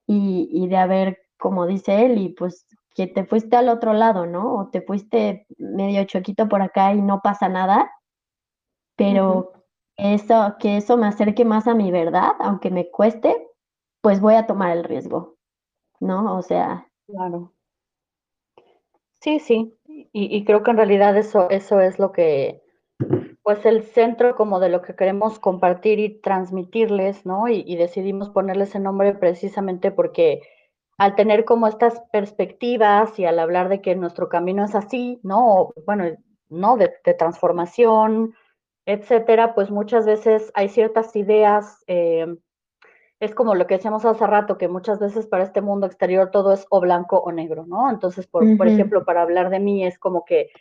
[0.07, 4.25] y, y de haber, como dice él, y pues que te fuiste al otro lado,
[4.25, 4.55] ¿no?
[4.55, 7.91] O te fuiste medio choquito por acá y no pasa nada,
[8.95, 9.63] pero uh -huh.
[9.97, 13.49] eso, que eso me acerque más a mi verdad, aunque me cueste,
[14.01, 15.37] pues voy a tomar el riesgo,
[15.99, 16.37] ¿no?
[16.37, 16.87] O sea.
[17.07, 17.53] Claro.
[19.21, 19.77] Sí, sí.
[19.87, 22.63] Y, y creo que en realidad eso, eso es lo que,
[23.43, 27.47] pues el centro como de lo que queremos compartir y transmitirles, ¿no?
[27.47, 30.41] Y, y, decidimos ponerles ese nombre precisamente porque
[31.01, 35.73] al tener como estas perspectivas y al hablar de que nuestro camino es así, ¿no?
[35.87, 36.05] Bueno,
[36.49, 36.77] ¿no?
[36.77, 38.35] De, de transformación,
[38.85, 42.27] etcétera, pues muchas veces hay ciertas ideas, eh,
[43.19, 46.53] es como lo que decíamos hace rato, que muchas veces para este mundo exterior todo
[46.53, 47.89] es o blanco o negro, ¿no?
[47.89, 48.57] Entonces, por, uh -huh.
[48.57, 50.51] por ejemplo, para hablar de mí es como que,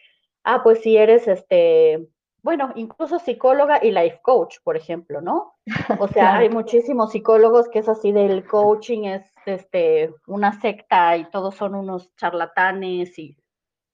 [0.45, 2.09] ah, pues si eres este,
[2.43, 5.55] bueno, incluso psicóloga y life coach, por ejemplo, ¿no?
[5.99, 11.29] O sea, hay muchísimos psicólogos que es así del coaching, es este, una secta y
[11.31, 13.37] todos son unos charlatanes y,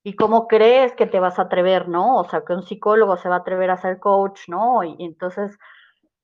[0.03, 2.17] y cómo crees que te vas a atrever, ¿no?
[2.17, 4.85] O sea, que un psicólogo se va a atrever a ser coach, ¿no?
[4.85, 5.59] Y, y entonces,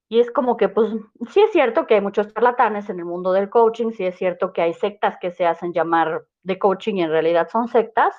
[0.09, 0.93] y es como que, pues,
[1.31, 4.53] sí es cierto que hay muchos charlatanes en el mundo del coaching, sí es cierto
[4.53, 8.15] que hay sectas que se hacen llamar de coaching y en realidad son sectas,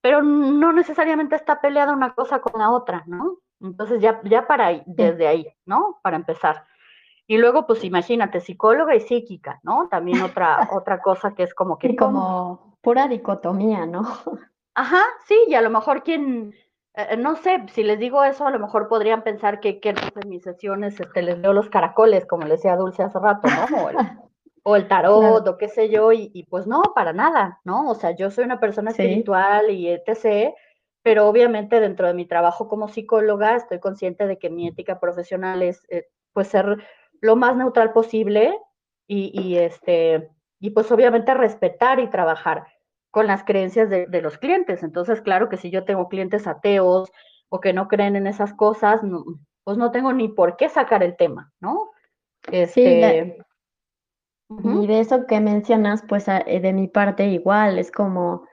[0.00, 3.38] pero no necesariamente está peleada una cosa con la otra, ¿no?
[3.60, 5.98] Entonces ya, ya para ahí, desde ahí, ¿no?
[6.02, 6.66] Para empezar.
[7.26, 9.88] Y luego, pues imagínate, psicóloga y psíquica, ¿no?
[9.88, 11.88] También otra, otra cosa que es como que...
[11.88, 14.02] Y como pura dicotomía, ¿no?
[14.74, 16.54] Ajá, sí, y a lo mejor quien,
[16.94, 20.28] eh, no sé, si les digo eso, a lo mejor podrían pensar que, que en
[20.28, 23.84] mis sesiones este, les veo los caracoles, como le decía Dulce hace rato, ¿no?
[23.84, 23.96] O el,
[24.64, 25.50] o el tarot, claro.
[25.52, 27.88] o qué sé yo, y, y, pues no, para nada, ¿no?
[27.88, 29.02] O sea, yo soy una persona sí.
[29.02, 30.54] espiritual y etc.,
[31.02, 35.62] pero obviamente dentro de mi trabajo como psicóloga estoy consciente de que mi ética profesional
[35.62, 36.78] es, eh, pues, ser
[37.20, 38.58] lo más neutral posible
[39.06, 42.66] y, y, este, y pues obviamente respetar y trabajar
[43.10, 44.82] con las creencias de, de, los clientes.
[44.82, 47.10] Entonces, claro que si yo tengo clientes ateos
[47.48, 49.24] o que no creen en esas cosas, no,
[49.64, 51.90] pues no tengo ni por qué sacar el tema, ¿no?
[52.50, 53.42] Este, sí,
[54.50, 54.84] uh -huh.
[54.84, 58.46] y de eso que mencionas, pues eh, de mi parte igual, es como,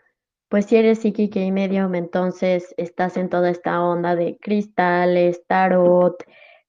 [0.50, 6.16] pues si eres psíquica y medium, entonces estás en toda esta onda de cristales, tarot,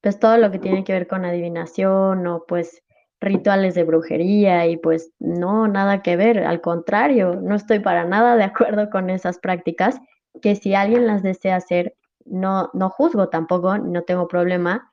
[0.02, 2.82] pues todo lo que tiene que ver con adivinación o pues
[3.20, 8.36] rituales de brujería y pues no, nada que ver, al contrario, no estoy para nada
[8.36, 10.00] de acuerdo con esas prácticas,
[10.42, 14.90] que si alguien las desea hacer, no, no juzgo tampoco, no tengo problema,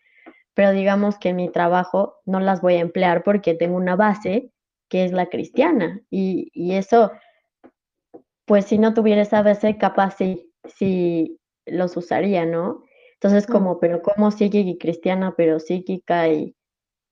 [0.54, 4.52] pero digamos que en mi trabajo no las voy a emplear porque tengo una base
[4.90, 7.12] que es la cristiana y, y eso,
[8.46, 12.84] pues si no tuviera esa base, capaz sí, sí los usaría, ¿no?
[13.22, 16.56] Entonces como, pero como psíquica y cristiana, pero psíquica y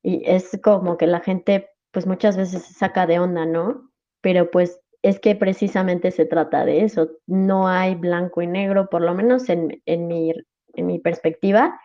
[0.08, 3.91] y es como que la gente pues muchas veces se saca de onda, ¿no?
[4.22, 9.02] Pero pues es que precisamente se trata de eso, no hay blanco y negro, por
[9.02, 10.34] lo menos en, en, mi,
[10.76, 11.80] en mi perspectiva,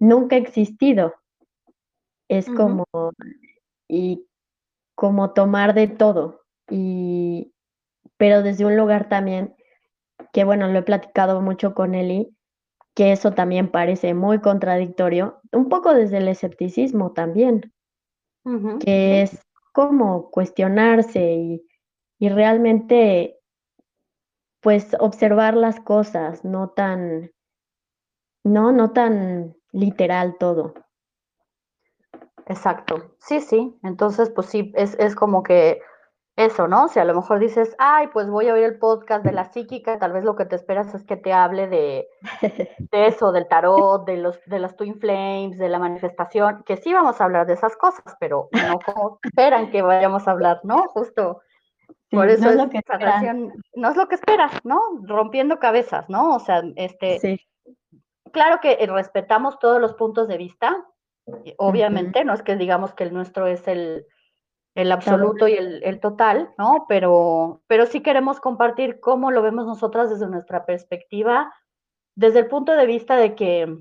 [0.00, 1.14] nunca ha existido.
[2.28, 2.56] Es uh -huh.
[2.56, 2.84] como,
[3.88, 4.26] y
[4.94, 7.52] como tomar de todo, y,
[8.16, 9.54] pero desde un lugar también,
[10.32, 12.35] que bueno, lo he platicado mucho con Eli,
[12.96, 17.74] que eso también parece muy contradictorio, un poco desde el escepticismo también,
[18.44, 19.38] uh -huh, que es
[19.72, 21.68] como cuestionarse y,
[22.18, 23.38] y, realmente
[24.62, 27.30] pues observar las cosas, no tan,
[28.42, 30.72] no, no tan literal todo.
[32.46, 35.82] Exacto, sí, sí, entonces pues sí, es, es como que
[36.36, 36.88] eso, ¿no?
[36.88, 39.98] Si a lo mejor dices, ay, pues voy a oír el podcast de la psíquica,
[39.98, 42.08] tal vez lo que te esperas es que te hable de,
[42.78, 46.92] de eso, del tarot, de, los, de las Twin Flames, de la manifestación, que sí
[46.92, 50.86] vamos a hablar de esas cosas, pero no como esperan que vayamos a hablar, ¿no?
[50.88, 51.40] Justo.
[52.10, 54.80] Sí, por eso no es, lo que relación, no es lo que esperas, ¿no?
[55.02, 56.36] Rompiendo cabezas, ¿no?
[56.36, 57.40] O sea, este, sí.
[58.30, 60.84] claro que respetamos todos los puntos de vista,
[61.56, 62.26] obviamente, uh -huh.
[62.26, 64.06] no es que digamos que el nuestro es el,
[64.76, 66.84] el absoluto y el, el, total, ¿no?
[66.86, 71.52] Pero, pero sí queremos compartir cómo lo vemos nosotras desde nuestra perspectiva,
[72.14, 73.74] desde el punto de vista de que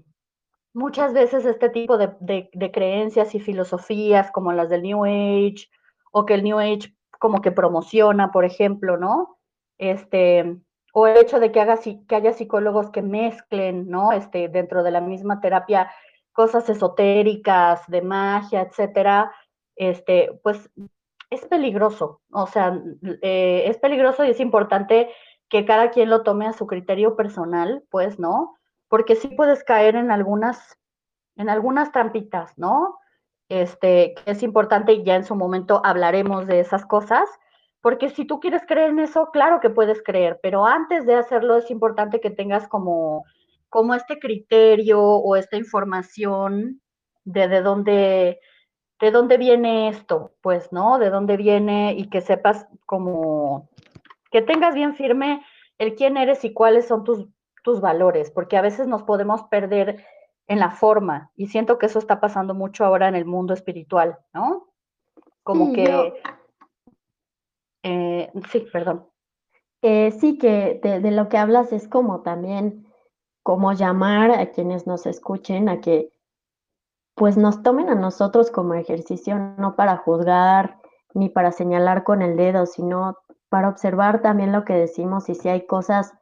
[0.73, 5.67] muchas veces este tipo de, de, de, creencias y filosofías como las del New Age,
[6.13, 9.38] o que el New Age como que promociona, por ejemplo, ¿no?
[9.77, 10.58] Este,
[10.93, 14.13] o el hecho de que, haga, que haya psicólogos que mezclen, ¿no?
[14.13, 15.91] Este, dentro de la misma terapia,
[16.31, 19.34] cosas esotéricas, de magia, etcétera,
[19.75, 20.69] este, pues
[21.29, 22.79] es peligroso, o sea,
[23.21, 25.09] eh, es peligroso y es importante
[25.49, 28.55] que cada quien lo tome a su criterio personal, pues, ¿no?
[28.88, 30.77] Porque sí puedes caer en algunas,
[31.35, 32.97] en algunas trampitas, ¿no?
[33.49, 37.29] Este, que es importante y ya en su momento hablaremos de esas cosas,
[37.81, 41.57] porque si tú quieres creer en eso, claro que puedes creer, pero antes de hacerlo
[41.57, 43.23] es importante que tengas como,
[43.69, 46.81] como este criterio o esta información
[47.23, 48.39] de, de dónde,
[48.99, 50.97] de dónde viene esto, pues, ¿no?
[50.99, 53.69] De dónde viene y que sepas como,
[54.31, 55.43] que tengas bien firme
[55.77, 57.27] el quién eres y cuáles son tus,
[57.63, 60.05] tus valores, porque a veces nos podemos perder
[60.47, 64.17] en la forma y siento que eso está pasando mucho ahora en el mundo espiritual,
[64.34, 64.67] ¿no?
[65.43, 65.86] Como Sí, que...
[65.86, 66.13] yo,
[67.88, 69.08] Eh, sí, perdón.
[69.84, 72.88] eh, sí que de, de lo que hablas es como también,
[73.43, 76.10] como llamar a quienes nos escuchen a que
[77.15, 80.80] pues nos tomen a nosotros como ejercicio, no para juzgar
[81.13, 83.17] ni para señalar con el dedo, sino
[83.49, 86.13] para observar también lo que decimos y si hay cosas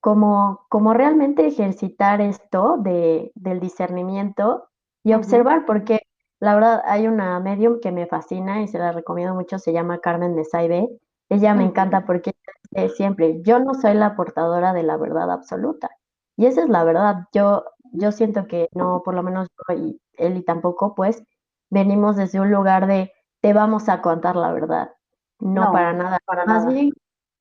[0.00, 4.68] como, como realmente ejercitar esto de, del discernimiento
[5.04, 6.00] y observar, porque
[6.40, 9.98] la verdad hay una medium que me fascina y se la recomiendo mucho, se llama
[9.98, 10.88] Carmen de Saibe.
[11.28, 12.32] Ella me encanta porque
[12.70, 15.90] dice siempre, yo no soy la portadora de la verdad absoluta.
[16.36, 17.26] Y esa es la verdad.
[17.32, 21.22] Yo, yo siento que no, por lo menos yo y él y tampoco, pues,
[21.70, 24.92] venimos desde un lugar de te vamos a contar la verdad.
[25.38, 26.18] No para nada.
[26.26, 26.74] para Más nada.
[26.74, 26.92] bien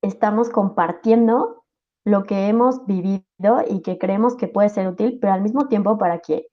[0.01, 1.63] estamos compartiendo
[2.05, 3.25] lo que hemos vivido
[3.67, 6.47] y que creemos que puede ser útil, pero al mismo tiempo para que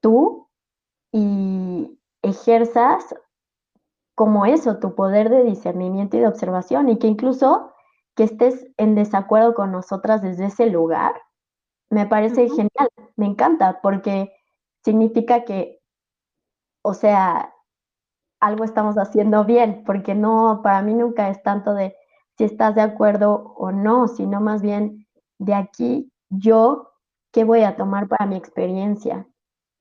[0.00, 0.48] tú
[1.12, 3.14] y ejerzas
[4.14, 7.72] como eso, tu poder de discernimiento y de observación, y que incluso
[8.16, 11.14] que estés en desacuerdo con nosotras desde ese lugar,
[11.88, 14.32] me parece genial, me encanta, porque
[14.84, 15.80] significa que,
[16.82, 17.52] o sea,
[18.40, 21.96] algo estamos haciendo bien, porque no, para mí nunca es tanto de
[22.36, 25.06] si estás de acuerdo o no, sino más bien
[25.38, 26.92] de aquí yo,
[27.32, 29.26] ¿qué voy a tomar para mi experiencia?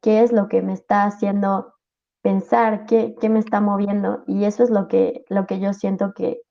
[0.02, 1.74] ¿Qué es lo que me está haciendo
[2.22, 2.86] pensar?
[2.86, 4.24] ¿Qué, qué me está moviendo?
[4.28, 6.42] Y eso es lo que, lo que yo siento que,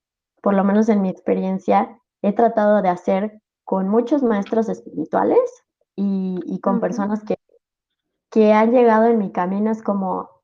[0.42, 5.40] por lo menos en mi experiencia, he tratado de hacer con muchos maestros espirituales
[5.96, 7.37] y, y con personas que,
[8.30, 9.70] que han llegado en mi camino.
[9.70, 10.36] Es como,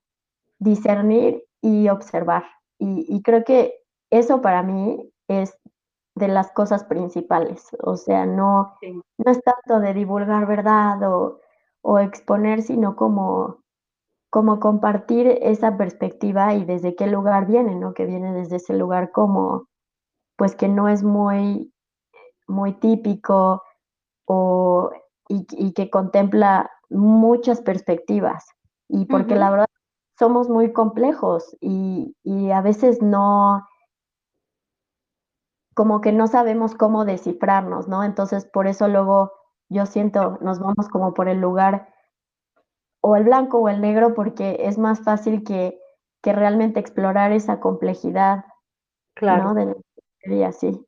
[0.62, 2.44] discernir y observar.
[2.78, 3.74] Y, y, creo que
[4.10, 5.56] eso para mí es
[6.14, 7.68] de las cosas principales.
[7.80, 11.40] O sea, no, sí, no es tanto de divulgar verdad o,
[11.82, 13.62] o exponer, sino como,
[14.30, 17.92] como compartir esa perspectiva y desde qué lugar viene, ¿no?
[17.94, 19.68] Que viene desde ese lugar como,
[20.36, 21.72] pues que no es muy,
[22.46, 23.62] muy típico
[24.26, 24.92] o,
[25.28, 28.44] y, y que contempla muchas perspectivas.
[28.88, 29.66] Y porque la verdad
[30.18, 33.66] somos muy complejos y, y a veces no,
[35.74, 38.04] como que no sabemos cómo descifrarnos, ¿no?
[38.04, 39.32] Entonces, por eso luego
[39.68, 41.88] yo siento, nos vamos como por el lugar
[43.00, 45.80] o el blanco o el negro, porque es más fácil que,
[46.22, 48.44] que realmente explorar esa complejidad, ¿no?
[49.14, 49.54] claro.
[49.54, 49.74] De
[50.24, 50.86] y así.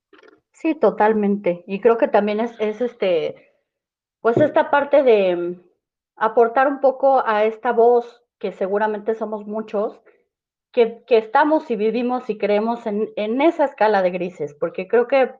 [0.52, 1.64] Sí, totalmente.
[1.66, 3.52] Y creo que también es, es este,
[4.20, 5.60] pues esta parte de
[6.16, 10.00] aportar un poco a esta voz, que seguramente somos muchos,
[10.72, 15.06] que, que estamos y vivimos y creemos en, en esa escala de grises, porque creo
[15.06, 15.32] que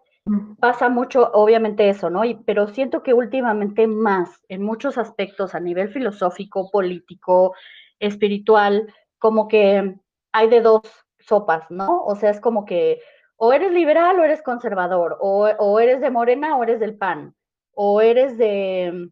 [0.59, 2.25] pasa mucho, obviamente eso, ¿no?
[2.25, 7.55] Y, pero siento que últimamente más, en muchos aspectos, a nivel filosófico, político,
[7.99, 9.97] espiritual, como que
[10.33, 10.83] hay de dos
[11.19, 12.05] sopas, ¿no?
[12.05, 13.01] O sea, es como que
[13.37, 17.35] o eres liberal o eres conservador, o, o eres de Morena o eres del PAN,
[17.75, 19.11] o eres de,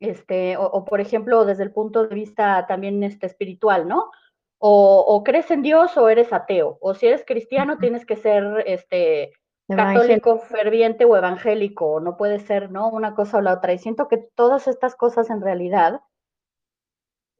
[0.00, 4.10] este, o, o, por ejemplo, desde el punto de vista también este, espiritual, ¿no?
[4.58, 8.64] O, o, crees en Dios o eres ateo, o si eres cristiano tienes que ser
[8.66, 9.32] este,
[9.76, 12.88] católico ferviente o evangélico, no puede ser, ¿no?
[12.88, 13.72] Una cosa o la otra.
[13.72, 16.00] Y siento que todas estas cosas en realidad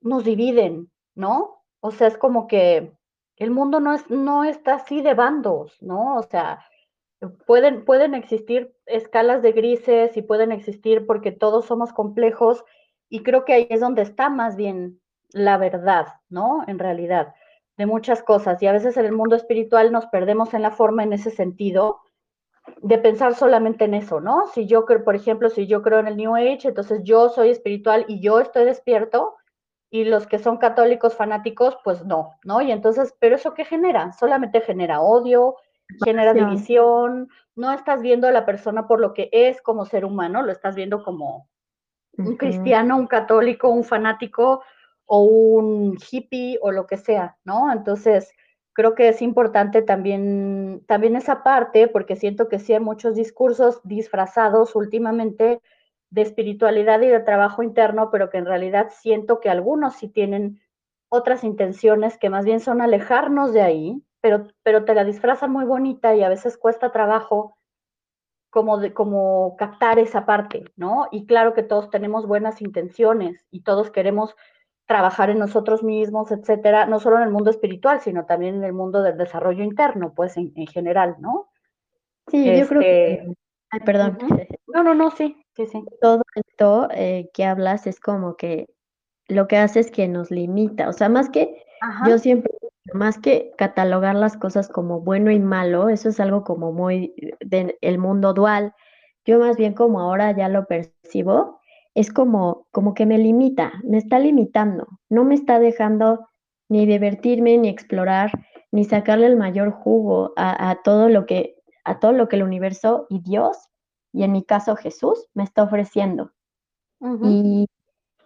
[0.01, 1.63] nos dividen, ¿no?
[1.81, 2.93] O sea, es como que
[3.37, 6.17] el mundo no, es, no está así de bandos, ¿no?
[6.17, 6.65] O sea,
[7.47, 12.65] pueden, pueden existir escalas de grises y pueden existir porque todos somos complejos
[13.09, 15.01] y creo que ahí es donde está más bien
[15.33, 16.65] la verdad, ¿no?
[16.67, 17.35] En realidad,
[17.77, 18.63] de muchas cosas.
[18.63, 22.01] Y a veces en el mundo espiritual nos perdemos en la forma en ese sentido
[22.83, 24.47] de pensar solamente en eso, ¿no?
[24.49, 27.51] Si yo creo, por ejemplo, si yo creo en el New Age, entonces yo soy
[27.51, 29.37] espiritual y yo estoy despierto,
[29.91, 32.61] y los que son católicos fanáticos, pues no, ¿no?
[32.61, 34.13] Y entonces, ¿pero eso qué genera?
[34.13, 35.57] Solamente genera odio,
[36.05, 40.43] genera división, no estás viendo a la persona por lo que es como ser humano,
[40.43, 41.49] lo estás viendo como
[42.17, 44.63] un cristiano, un católico, un fanático
[45.07, 47.73] o un hippie o lo que sea, ¿no?
[47.73, 48.33] Entonces,
[48.73, 53.81] creo que es importante también, también esa parte, porque siento que sí hay muchos discursos
[53.85, 55.61] disfrazados últimamente
[56.11, 60.61] de espiritualidad y de trabajo interno, pero que en realidad siento que algunos sí tienen
[61.09, 65.65] otras intenciones que más bien son alejarnos de ahí, pero, pero te la disfrazan muy
[65.65, 67.57] bonita y a veces cuesta trabajo
[68.51, 71.09] como, de, como captar esa parte, ¿no?
[71.11, 74.35] Y claro que todos tenemos buenas intenciones y todos queremos
[74.87, 78.73] trabajar en nosotros mismos, etcétera, no solo en el mundo espiritual, sino también en el
[78.73, 81.49] mundo del desarrollo interno, pues en, en general, ¿no?
[82.27, 83.13] Sí, yo creo que...
[83.13, 83.35] Este,
[83.71, 84.19] ay, perdón.
[84.67, 85.85] No, no, no, sí, sí, sí.
[86.01, 88.69] Todo esto eh, que hablas es como que
[89.29, 91.65] lo que hace es que nos limita, o sea, más que
[92.07, 92.53] yo siempre,
[92.95, 97.99] más que catalogar las cosas como bueno y malo, eso es algo como muy del
[97.99, 98.75] mundo dual,
[99.25, 101.61] yo más bien como ahora ya lo percibo,
[101.95, 106.29] es como, como que me limita, me está limitando, no me está dejando
[106.69, 108.31] ni divertirme, ni explorar,
[108.71, 113.07] ni sacarle el mayor jugo a, todo lo que, a todo lo que el universo
[113.11, 113.69] y Dios,
[114.13, 116.33] y en mi caso Jesús, me está ofreciendo.
[117.23, 117.67] y,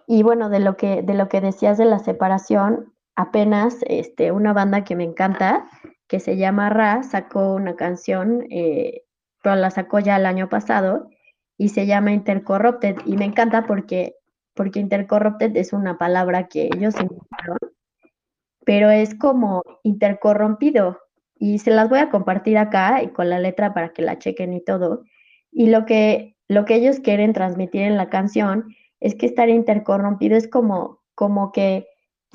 [0.06, 4.52] y, bueno, de lo que, de lo que decías de la separación, apenas este, una
[4.52, 5.66] banda que me encanta,
[6.08, 9.02] que se llama Ra, sacó una canción, eh,
[9.42, 11.08] pero la sacó ya el año pasado,
[11.56, 14.16] y se llama Intercorrupted y me encanta porque,
[14.54, 17.58] porque Intercorrupted es una palabra que ellos inventaron,
[18.64, 20.98] pero es como intercorrompido
[21.36, 24.52] y se las voy a compartir acá y con la letra para que la chequen
[24.52, 25.04] y todo.
[25.52, 30.36] Y lo que, lo que ellos quieren transmitir en la canción es que estar intercorrompido
[30.36, 31.86] es como, como que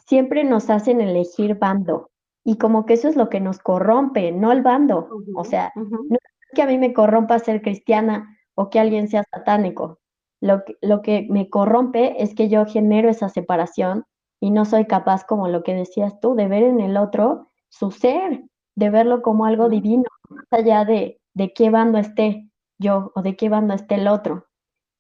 [0.10, 2.10] siempre nos hacen elegir bando
[2.44, 5.08] y como que eso es lo que nos corrompe, no el bando.
[5.36, 9.24] o sea, no es que a mí me corrompa ser cristiana o que alguien sea
[9.32, 10.00] satánico.
[10.42, 14.06] Lo que, lo que me corrompe es que yo genero esa separación
[14.42, 17.92] y no soy capaz, como lo que decías tú, de ver en el otro su
[17.92, 18.46] ser,
[18.76, 22.50] de verlo como algo divino, más allá de, de qué bando esté
[22.80, 24.48] yo o de qué bando esté el otro.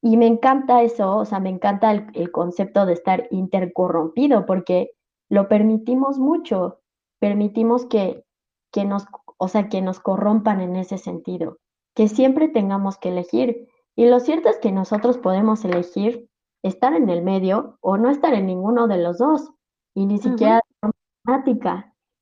[0.03, 4.91] Y me encanta eso, o sea, me encanta el, el concepto de estar intercorrompido, porque
[5.30, 6.82] lo permitimos mucho,
[7.19, 8.25] permitimos que,
[8.71, 9.05] que nos,
[9.38, 11.57] o sea, que nos corrompan en ese sentido
[11.99, 13.67] que siempre tengamos que elegir.
[13.93, 16.30] Y lo cierto es que nosotros podemos elegir
[16.63, 19.51] estar en el medio o no estar en ninguno de los dos,
[19.93, 20.91] y ni siquiera uh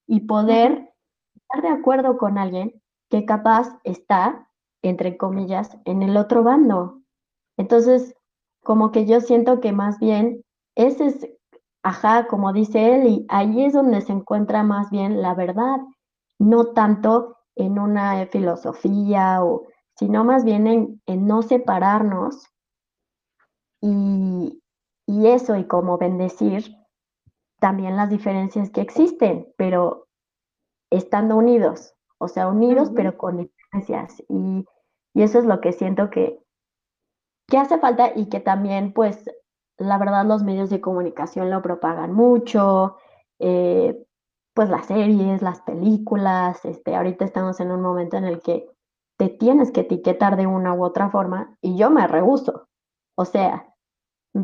[0.07, 0.93] y poder
[1.35, 2.81] estar de acuerdo con alguien
[3.11, 4.49] que capaz está,
[4.81, 7.01] entre comillas, en el otro bando.
[7.55, 8.15] Entonces,
[8.63, 10.41] como que yo siento que más bien
[10.75, 11.29] ese es,
[11.87, 15.77] ajá, como dice él, y ahí es donde se encuentra más bien la verdad,
[16.37, 22.45] no tanto en una filosofía, o, sino más bien en, no separarnos
[23.81, 24.59] y,
[25.07, 26.75] eso, y como bendecir
[27.61, 30.07] también las diferencias que existen, pero
[30.91, 34.21] estando unidos, o sea, unidos pero con diferencias.
[34.27, 34.65] Y,
[35.13, 36.37] eso es lo que siento que,
[37.47, 39.23] que hace falta y que también, pues,
[39.77, 42.97] la verdad, los medios de comunicación lo propagan mucho.
[43.39, 44.03] Eh,
[44.53, 48.67] pues las series, las películas, este, ahorita estamos en un momento en el que
[49.15, 52.67] te tienes que etiquetar de una u otra forma y yo me rehuso.
[53.15, 53.71] O sea,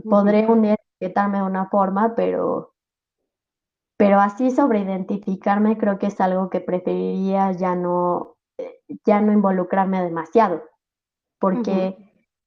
[0.07, 2.73] podré un día etiquetarme de una forma, pero,
[3.97, 9.31] pero así sobre identificarme creo que es algo que preferiría ya no, eh, ya no
[9.31, 10.61] involucrarme demasiado,
[11.39, 11.97] porque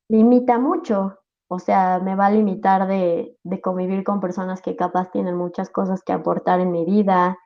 [0.09, 1.19] limita mucho.
[1.49, 5.71] O sea, me va a limitar de, de convivir con personas que capaz tienen muchas
[5.71, 7.39] cosas que aportar en mi vida,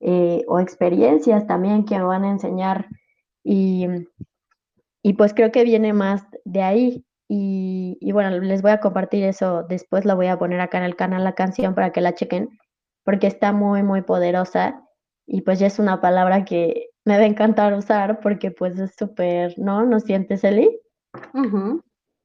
[0.00, 2.88] eh, o experiencias también que me van a enseñar
[3.44, 3.86] y,
[5.02, 7.04] y pues creo que viene más de ahí.
[7.28, 10.84] Y, y, bueno, les voy a compartir eso, después lo voy a poner acá en
[10.84, 12.58] el canal la canción para que la chequen,
[13.04, 14.82] porque está muy, muy poderosa
[15.26, 18.96] y pues ya es una palabra que me va a encantar usar porque pues es
[18.96, 19.84] súper, ¿no?
[19.86, 20.80] ¿No sientes, Eli?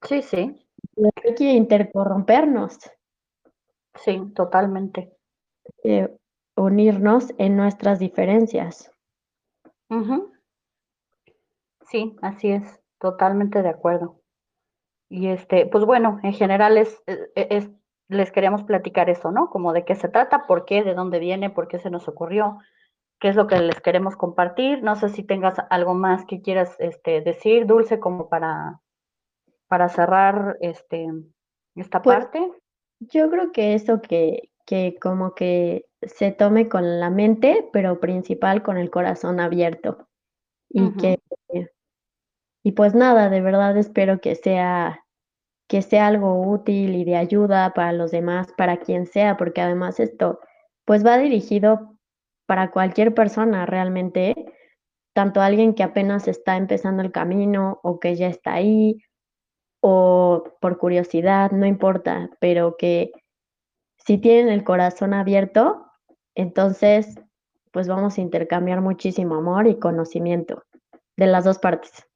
[0.01, 0.64] Sí, sí.
[1.24, 2.80] Hay que intercorrompernos.
[3.96, 5.16] Sí, totalmente.
[5.84, 6.16] Eh,
[6.56, 8.92] unirnos en nuestras diferencias.
[11.88, 14.20] Sí, así es, totalmente de acuerdo.
[15.10, 17.70] Y este, pues bueno, en general es, e, e, es,
[18.08, 19.50] les queríamos platicar eso, ¿no?
[19.50, 22.58] Como de qué se trata, por qué, de dónde viene, por qué se nos ocurrió,
[23.20, 24.84] qué es lo que les queremos compartir.
[24.84, 28.82] No sé si tengas algo más que quieras este, decir, Dulce, como para,
[29.68, 31.07] para cerrar este,
[31.76, 32.51] esta pues, parte.
[32.99, 38.63] Yo creo que eso que, que como que se tome con la mente, pero principal
[38.63, 40.07] con el corazón abierto.
[40.70, 41.20] Y que,
[42.63, 45.05] y pues nada, de verdad espero que sea,
[45.70, 49.99] que sea algo útil y de ayuda para los demás, para quien sea, porque además
[49.99, 50.39] esto
[50.84, 51.97] pues va dirigido
[52.45, 54.36] para cualquier persona realmente,
[55.13, 58.97] tanto alguien que apenas está empezando el camino o que ya está ahí
[59.82, 63.11] o por curiosidad, no importa, pero que
[63.97, 65.86] si tienen el corazón abierto,
[66.36, 67.19] entonces
[67.71, 70.63] pues vamos a intercambiar muchísimo amor y conocimiento
[71.17, 72.07] de las dos partes.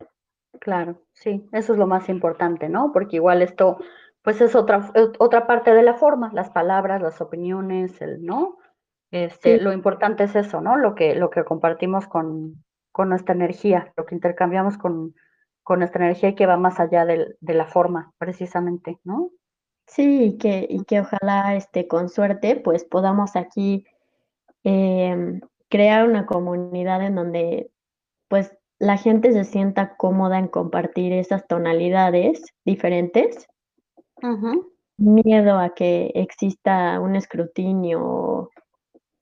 [0.60, 2.92] Claro, sí, eso es lo más importante, ¿no?
[2.92, 3.78] Porque igual esto
[4.22, 8.58] pues es otra, otra parte de la forma, las palabras, las opiniones, el no.
[9.12, 10.76] Este, Lo importante es eso, ¿no?
[10.76, 15.16] Lo que, lo que compartimos con, con nuestra energía, lo que intercambiamos con,
[15.64, 19.32] con nuestra energía y que va más allá de, de la forma, precisamente, ¿no?
[19.90, 23.86] Sí, y que, y que ojalá este, con suerte pues podamos aquí
[24.64, 27.72] em, crear una comunidad en donde
[28.28, 33.48] pues la gente se sienta cómoda en compartir esas tonalidades diferentes.
[34.98, 38.52] Miedo a que exista un escrutinio,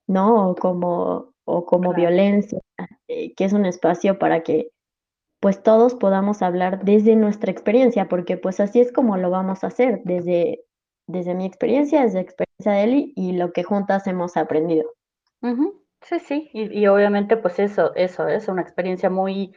[0.06, 0.50] ¿no?
[0.50, 2.60] O como, o como violencia,
[3.08, 4.72] eh, que es un espacio para que
[5.40, 9.68] pues todos podamos hablar desde nuestra experiencia, porque pues así es como lo vamos a
[9.68, 10.64] hacer, desde,
[11.06, 14.92] desde mi experiencia, desde la experiencia de Eli y lo que juntas hemos aprendido.
[16.02, 19.54] Sí, sí, y, obviamente pues eso, eso es una experiencia muy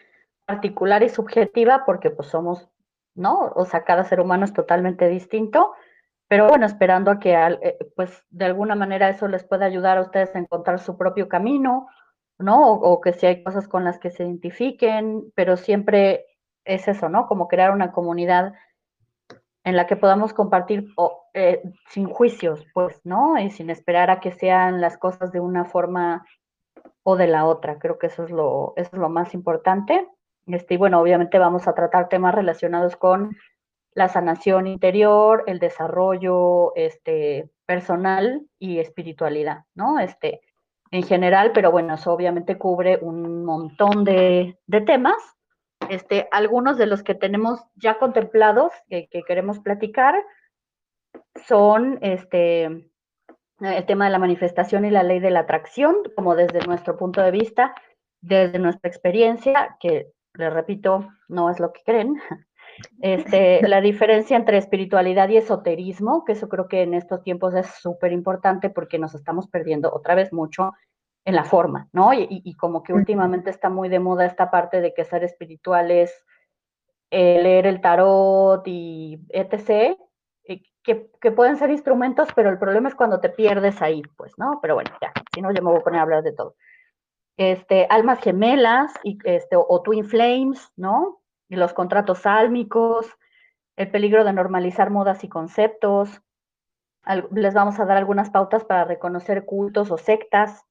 [0.47, 2.69] particular y subjetiva porque pues somos,
[3.15, 3.53] ¿no?
[3.55, 5.73] O sea, cada ser humano es totalmente distinto,
[6.29, 10.03] pero bueno, esperando a que eh, pues de alguna manera eso les pueda ayudar a
[10.03, 11.89] ustedes a encontrar su propio camino,
[12.41, 12.73] ¿no?
[12.73, 16.27] O, que si hay cosas con las que se identifiquen, pero siempre
[16.65, 17.27] es eso, ¿no?
[17.27, 18.55] Como crear una comunidad
[19.65, 20.89] en la que podamos compartir
[21.35, 23.39] eh, sin juicios, pues, ¿no?
[23.39, 26.27] Y sin esperar a que sean las cosas de una forma
[27.03, 27.79] o de la otra.
[27.79, 30.09] Creo que eso es lo, eso es lo más importante.
[30.47, 33.37] Este, y bueno, obviamente vamos a tratar temas relacionados con
[33.93, 39.99] la sanación interior, el desarrollo este, personal y espiritualidad, ¿no?
[39.99, 40.41] Este,
[40.91, 45.17] en general, pero bueno, eso obviamente cubre un montón de, temas.
[45.89, 50.15] Este, algunos de los que tenemos ya contemplados que, queremos platicar
[51.47, 52.65] son este,
[53.61, 57.23] el tema de la manifestación y la ley de la atracción, como desde nuestro punto
[57.23, 57.75] de vista,
[58.21, 62.21] desde nuestra experiencia, que les repito, no es lo que creen.
[63.01, 67.67] Este, la diferencia entre espiritualidad y esoterismo, que eso creo que en estos tiempos es
[67.67, 70.73] súper importante porque nos estamos perdiendo otra vez mucho
[71.25, 72.15] en la forma, ¿no?
[72.15, 76.25] Y, como que últimamente está muy de moda esta parte de que ser espiritual es
[77.11, 79.97] eh, leer el tarot y etc.,
[80.83, 84.61] que, que, pueden ser instrumentos, pero el problema es cuando te pierdes ahí, pues, ¿no?
[84.63, 86.57] Pero bueno, ya, si no, yo me voy a poner a hablar de todo
[87.41, 91.20] este, almas gemelas y, este, o twin flames, ¿no?
[91.57, 93.07] Los contratos sálmicos,
[93.77, 96.23] el peligro de normalizar modas y conceptos.
[97.33, 100.65] les vamos a dar algunas pautas para reconocer cultos o sectas,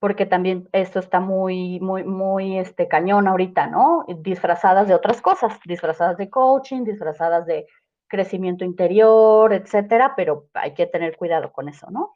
[0.00, 4.04] porque también esto está muy, muy, muy este, cañón ahorita, ¿no?
[4.18, 7.66] Disfrazadas de otras cosas, disfrazadas de coaching, disfrazadas de
[8.08, 12.14] crecimiento interior, etcétera, pero hay que tener cuidado con eso, ¿no?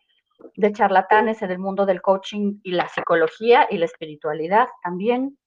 [0.56, 5.38] de charlatanes en el mundo del coaching y la psicología y la espiritualidad también.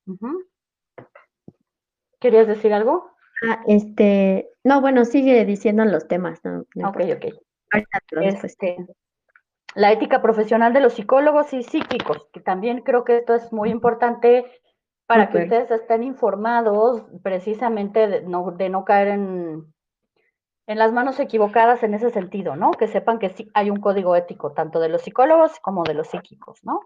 [2.26, 3.12] ¿Querías decir algo?
[3.48, 6.42] Ah, este, no, bueno, sigue diciendo los temas.
[6.44, 7.26] No, ok, ok.
[8.20, 8.88] Este,
[9.76, 13.70] la ética profesional de los psicólogos y psíquicos, que también creo que esto es muy
[13.70, 14.44] importante
[15.06, 19.72] para que ustedes estén informados precisamente de no, de no caer en
[20.66, 22.72] en las manos equivocadas en ese sentido, ¿no?
[22.72, 26.08] Que sepan que sí hay un código ético, tanto de los psicólogos como de los
[26.08, 26.80] psíquicos, ¿no?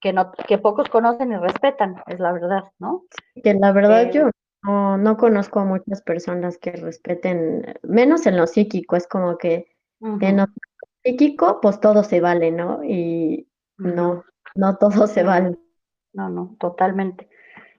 [0.00, 3.04] Que, no, que pocos conocen y respetan, es la verdad, ¿no?
[3.40, 4.30] Que la verdad eh, yo
[4.62, 9.66] no, conozco a muchas personas que respeten, menos en lo psíquico, es como que
[10.00, 10.46] en lo
[11.04, 12.82] psíquico, pues todo se vale, ¿no?
[12.84, 13.48] Y
[13.78, 15.56] no, no todo se vale.
[16.12, 17.28] No, no, totalmente.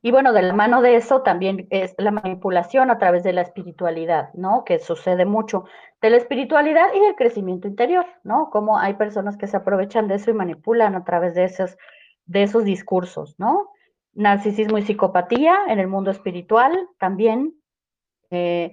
[0.03, 3.41] Y bueno, de la mano de eso también es la manipulación a través de la
[3.41, 4.63] espiritualidad, ¿no?
[4.65, 5.65] Que sucede mucho
[6.01, 8.49] de la espiritualidad y del crecimiento interior, ¿no?
[8.49, 11.77] Como hay personas que se aprovechan de eso y manipulan a través de esos,
[12.25, 13.69] de esos discursos, ¿no?
[14.13, 17.55] Narcisismo y psicopatía en el mundo espiritual también.
[18.29, 18.71] Eh,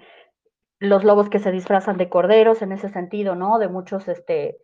[0.81, 3.59] los lobos que se disfrazan de corderos en ese sentido, ¿no?
[3.59, 4.59] De muchos, este,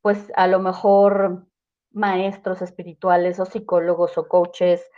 [0.00, 1.46] pues a lo mejor
[1.92, 4.88] maestros espirituales o psicólogos o coaches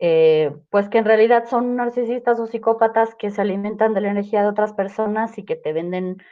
[0.00, 4.42] eh, pues que en realidad son narcisistas o psicópatas que se alimentan de la energía
[4.42, 6.22] de otras personas y que te venden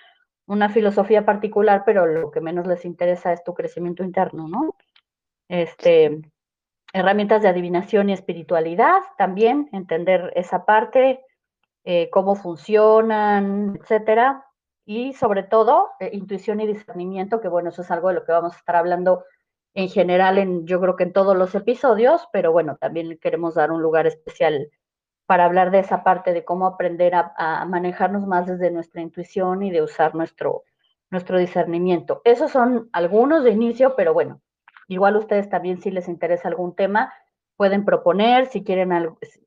[0.47, 4.76] una filosofía particular, pero lo que menos les interesa es tu crecimiento interno, ¿no?
[5.49, 6.20] Este,
[6.93, 11.20] herramientas de adivinación y espiritualidad, también entender esa parte,
[11.84, 14.45] eh, cómo funcionan, etcétera,
[14.84, 18.32] y sobre todo eh, intuición y discernimiento, que bueno, eso es algo de lo que
[18.32, 19.24] vamos a estar hablando
[19.74, 23.70] en general, en, yo creo que en todos los episodios, pero bueno, también queremos dar
[23.70, 24.70] un lugar especial
[25.26, 29.70] para hablar de esa parte de cómo aprender a, manejarnos más desde nuestra intuición y
[29.70, 30.62] de usar nuestro,
[31.11, 32.22] nuestro discernimiento.
[32.24, 34.41] Esos son algunos de inicio, pero bueno,
[34.89, 37.12] igual ustedes también si les interesa algún tema,
[37.57, 38.93] pueden proponer, si quieren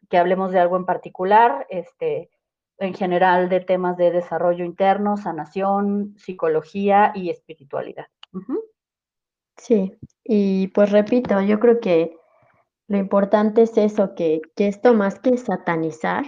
[0.10, 2.30] que hablemos de algo en particular, este,
[2.78, 8.08] en general de temas de desarrollo interno, sanación, psicología y espiritualidad.
[9.58, 12.18] Sí, y pues repito, yo creo que
[12.88, 16.26] lo importante es eso, que, que esto más que satanizar,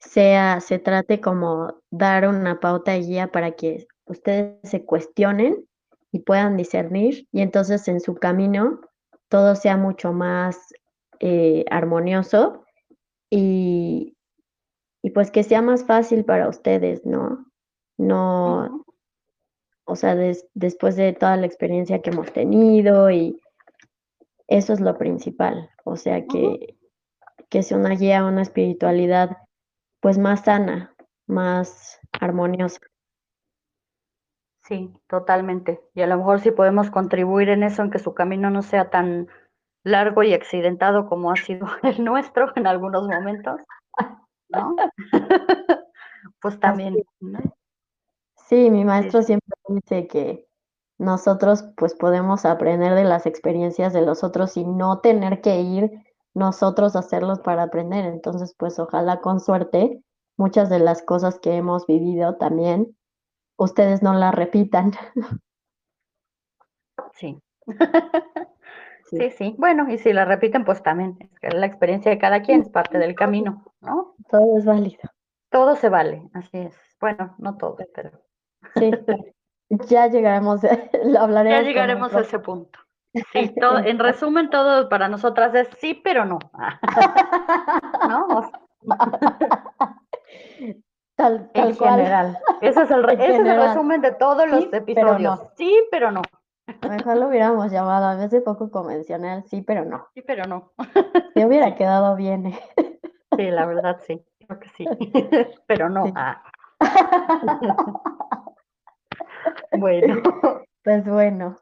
[0.00, 5.66] sea, se trate como dar una pauta y guía para que ustedes se cuestionen
[6.12, 8.80] y puedan discernir y entonces en su camino
[9.28, 10.72] todo sea mucho más
[11.20, 12.64] eh, armonioso
[13.30, 14.16] y,
[15.02, 17.46] y pues que sea más fácil para ustedes, ¿no?
[17.96, 18.84] No,
[19.84, 20.16] o sea,
[20.54, 23.40] después de toda la experiencia que hemos tenido y
[24.48, 26.76] eso es lo principal, o sea, que,
[27.48, 29.36] que sea una guía, una espiritualidad
[30.00, 30.94] pues más sana,
[31.26, 32.80] más armoniosa.
[34.70, 35.80] Sí, totalmente.
[35.94, 38.88] Y a lo mejor si podemos contribuir en eso, en que su camino no sea
[38.88, 39.26] tan
[39.82, 43.60] largo y accidentado como ha sido el nuestro en algunos momentos,
[44.48, 44.76] ¿no?
[46.40, 47.02] pues también.
[48.48, 50.46] Sí, mi maestro siempre dice que
[50.98, 55.90] nosotros pues podemos aprender de las experiencias de los otros y no tener que ir
[56.32, 58.04] nosotros a hacerlos para aprender.
[58.04, 60.00] Entonces, pues ojalá con suerte
[60.36, 62.96] muchas de las cosas que hemos vivido también
[63.64, 64.92] ustedes no las repitan.
[67.14, 67.38] Sí.
[69.10, 69.56] Sí, sí.
[69.58, 72.96] Bueno, y si la repiten, pues también es la experiencia de cada quien, es parte
[72.96, 74.14] del camino, ¿no?
[74.30, 75.00] Todo es válido.
[75.50, 76.76] Todo se vale, así es.
[77.00, 78.12] Bueno, no todo, pero.
[78.76, 78.92] Sí,
[79.88, 80.60] ya llegaremos,
[81.04, 81.58] lo hablaremos.
[81.58, 82.78] Ya llegaremos a ese punto.
[83.32, 86.38] Sí, todo, en resumen, todo para nosotras es sí, pero no.
[88.08, 88.50] ¿No?
[91.20, 92.38] Tal, en general.
[92.62, 95.40] Ese es el, ese es el resumen de todos los episodios.
[95.54, 96.22] Sí, pero no.
[96.88, 100.06] Mejor lo hubiéramos llamado a veces poco convencional, sí, pero no.
[100.14, 100.72] Sí, pero no.
[101.34, 102.46] Se hubiera quedado bien.
[102.46, 102.60] ¿eh?
[103.36, 104.86] Sí, la verdad sí, creo que sí.
[105.66, 106.04] Pero no.
[106.16, 106.42] Ah.
[109.76, 110.22] Bueno.
[110.82, 111.56] Pues bueno.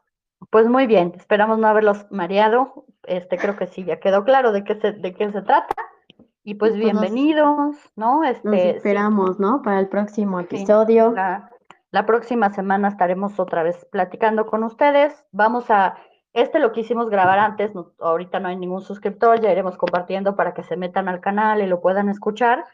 [0.49, 2.85] Pues muy bien, esperamos no haberlos mareado.
[3.03, 5.75] Este creo que sí, ya quedó claro de qué se, de qué se trata.
[6.49, 8.23] Y pues, pues bienvenidos, ¿no?
[8.23, 9.61] Este, esperamos, ¿no?
[9.61, 11.13] Para el próximo episodio.
[11.13, 15.13] La próxima semana estaremos otra vez platicando con ustedes.
[15.31, 15.95] Vamos a,
[16.33, 20.63] este lo quisimos grabar antes, ahorita no hay ningún suscriptor, ya iremos compartiendo para que
[20.63, 22.65] se metan al canal y lo puedan escuchar.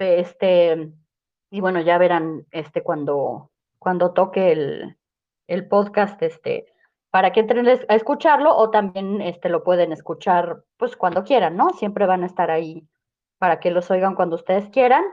[0.00, 0.90] Este,
[1.52, 4.96] y bueno, ya verán este cuando, cuando toque el,
[5.46, 6.66] el podcast, este,
[7.12, 11.70] para que entren a escucharlo o también este, lo pueden escuchar pues cuando quieran, ¿no?
[11.70, 12.88] Siempre van a estar ahí
[13.44, 15.04] para que los oigan cuando ustedes quieran.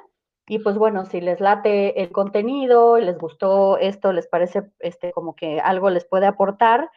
[0.47, 5.35] Y pues bueno, si les late el contenido, les gustó esto, les parece este, como
[5.35, 6.89] que algo les puede aportar,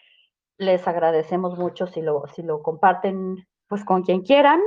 [0.59, 4.61] les agradecemos mucho si lo, si lo comparten pues con quien quieran,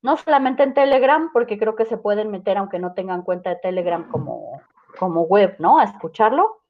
[0.00, 3.56] no solamente en Telegram, porque creo que se pueden meter aunque no tengan cuenta de
[3.56, 4.60] Telegram como,
[5.00, 5.80] como web, ¿no?
[5.80, 6.62] A escucharlo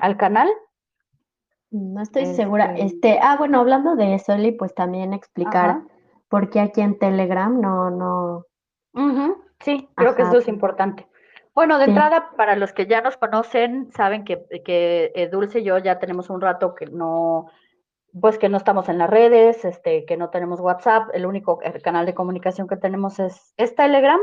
[0.00, 0.48] al canal.
[1.70, 2.72] No estoy segura.
[2.72, 5.82] Este, este ah, bueno, hablando de eso, Eli, pues también explicar
[6.28, 8.47] por qué aquí en Telegram no, no,
[9.60, 11.06] Sí, creo que eso es importante.
[11.54, 15.64] Bueno, de entrada, para los que ya nos conocen, saben que, que eh, Dulce y
[15.64, 17.46] yo ya tenemos un rato que no,
[18.20, 22.06] pues que no estamos en las redes, este, que no tenemos WhatsApp, el único canal
[22.06, 24.20] de comunicación que tenemos es, es Telegram.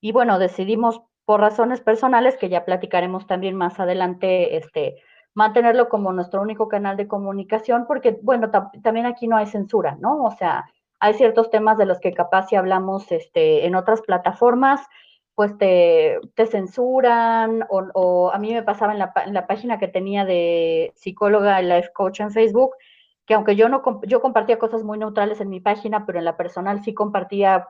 [0.00, 5.02] Y bueno, decidimos por razones personales, que ya platicaremos también más adelante, este,
[5.34, 8.50] mantenerlo como nuestro único canal de comunicación, porque bueno,
[8.82, 10.22] también aquí no hay censura, ¿no?
[10.22, 10.64] O sea,
[11.00, 14.80] hay ciertos temas de los que capaz si hablamos este, en otras plataformas,
[15.34, 19.86] pues te, te censuran, o, a mí me pasaba en la, en la, página que
[19.86, 22.74] tenía de psicóloga y life coach en Facebook,
[23.26, 26.38] que aunque yo no yo compartía cosas muy neutrales en mi página, pero en la
[26.38, 27.68] personal sí compartía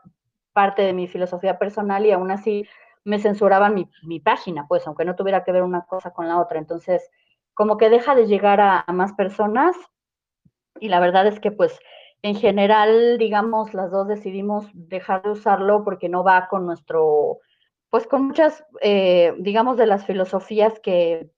[0.52, 2.68] parte de mi filosofía personal y aún así
[3.02, 6.40] me censuraban mi, mi página, pues aunque no tuviera que ver una cosa con la
[6.40, 6.58] otra.
[6.58, 7.10] Entonces,
[7.54, 9.74] como que deja de llegar a, a más personas
[10.78, 11.78] y la verdad es que pues
[12.22, 17.38] en general, digamos, las dos decidimos dejar de usarlo porque no va con nuestro,
[17.90, 21.30] pues con muchas, eh, digamos, de las filosofías que,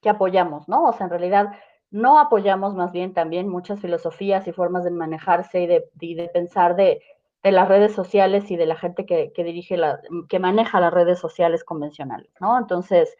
[0.00, 0.84] que apoyamos, ¿no?
[0.84, 1.52] O sea, en realidad
[1.90, 6.74] no apoyamos más bien también muchas filosofías y formas de manejarse y de, de pensar
[6.74, 7.00] de,
[7.42, 10.92] de, las redes sociales y de la gente que, que dirige, la, que maneja las
[10.92, 12.58] redes sociales convencionales, ¿no?
[12.58, 13.16] Entonces,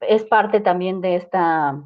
[0.00, 1.80] es parte también de esta,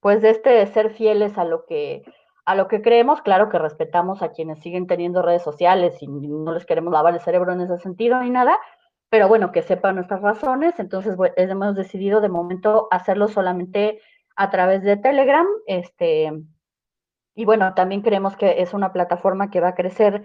[0.00, 2.02] pues de este ser fieles a lo que
[2.46, 6.52] a lo que creemos, claro que respetamos a quienes siguen teniendo redes sociales y no
[6.52, 8.58] les queremos lavar el cerebro en ese sentido ni nada,
[9.10, 14.00] pero bueno, que sepan nuestras razones, entonces hemos decidido de momento hacerlo solamente
[14.36, 16.32] a través de Telegram, este,
[17.34, 20.24] y bueno, también creemos que es una plataforma que va a crecer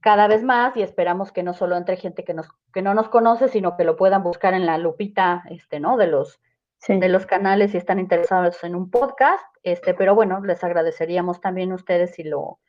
[0.00, 3.08] cada vez más y esperamos que no solo entre gente que, nos, que no nos
[3.08, 5.96] conoce, sino que lo puedan buscar en la lupita, este, ¿no?
[5.96, 6.40] De los,
[6.78, 6.98] sí.
[6.98, 11.72] de los canales si están interesados en un podcast, este, pero bueno, les agradeceríamos también
[11.72, 12.60] a ustedes si lo,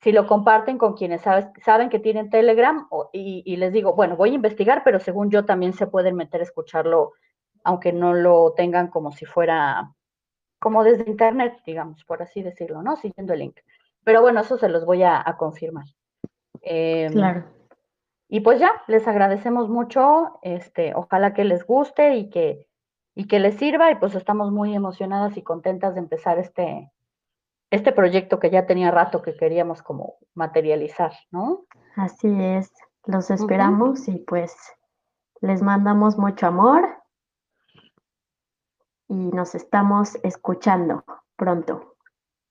[0.00, 4.16] si lo comparten con quienes saben que tienen Telegram o, y, y, les digo, bueno,
[4.16, 7.12] voy a investigar, pero según yo también se pueden meter a escucharlo,
[7.64, 9.92] aunque no lo tengan como si fuera,
[10.58, 12.96] como desde internet, digamos, por así decirlo, ¿no?
[12.96, 13.58] Siguiendo el link.
[14.04, 15.84] Pero bueno, eso se los voy a, a confirmar.
[16.62, 17.44] Eh, claro.
[18.28, 22.67] Y pues ya, les agradecemos mucho, este, ojalá que les guste y que,
[23.18, 26.92] y que les sirva, y pues estamos muy emocionadas y contentas de empezar este,
[27.68, 31.64] este proyecto que ya tenía rato que queríamos como materializar, ¿no?
[31.96, 32.72] Así es,
[33.06, 34.14] los esperamos uh -huh.
[34.14, 34.54] y pues
[35.40, 36.88] les mandamos mucho amor
[39.08, 41.02] y nos estamos escuchando
[41.34, 41.96] pronto.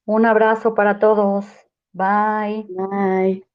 [0.06, 1.46] Un abrazo para todos.
[1.94, 2.68] Bye.
[2.70, 3.47] Bye.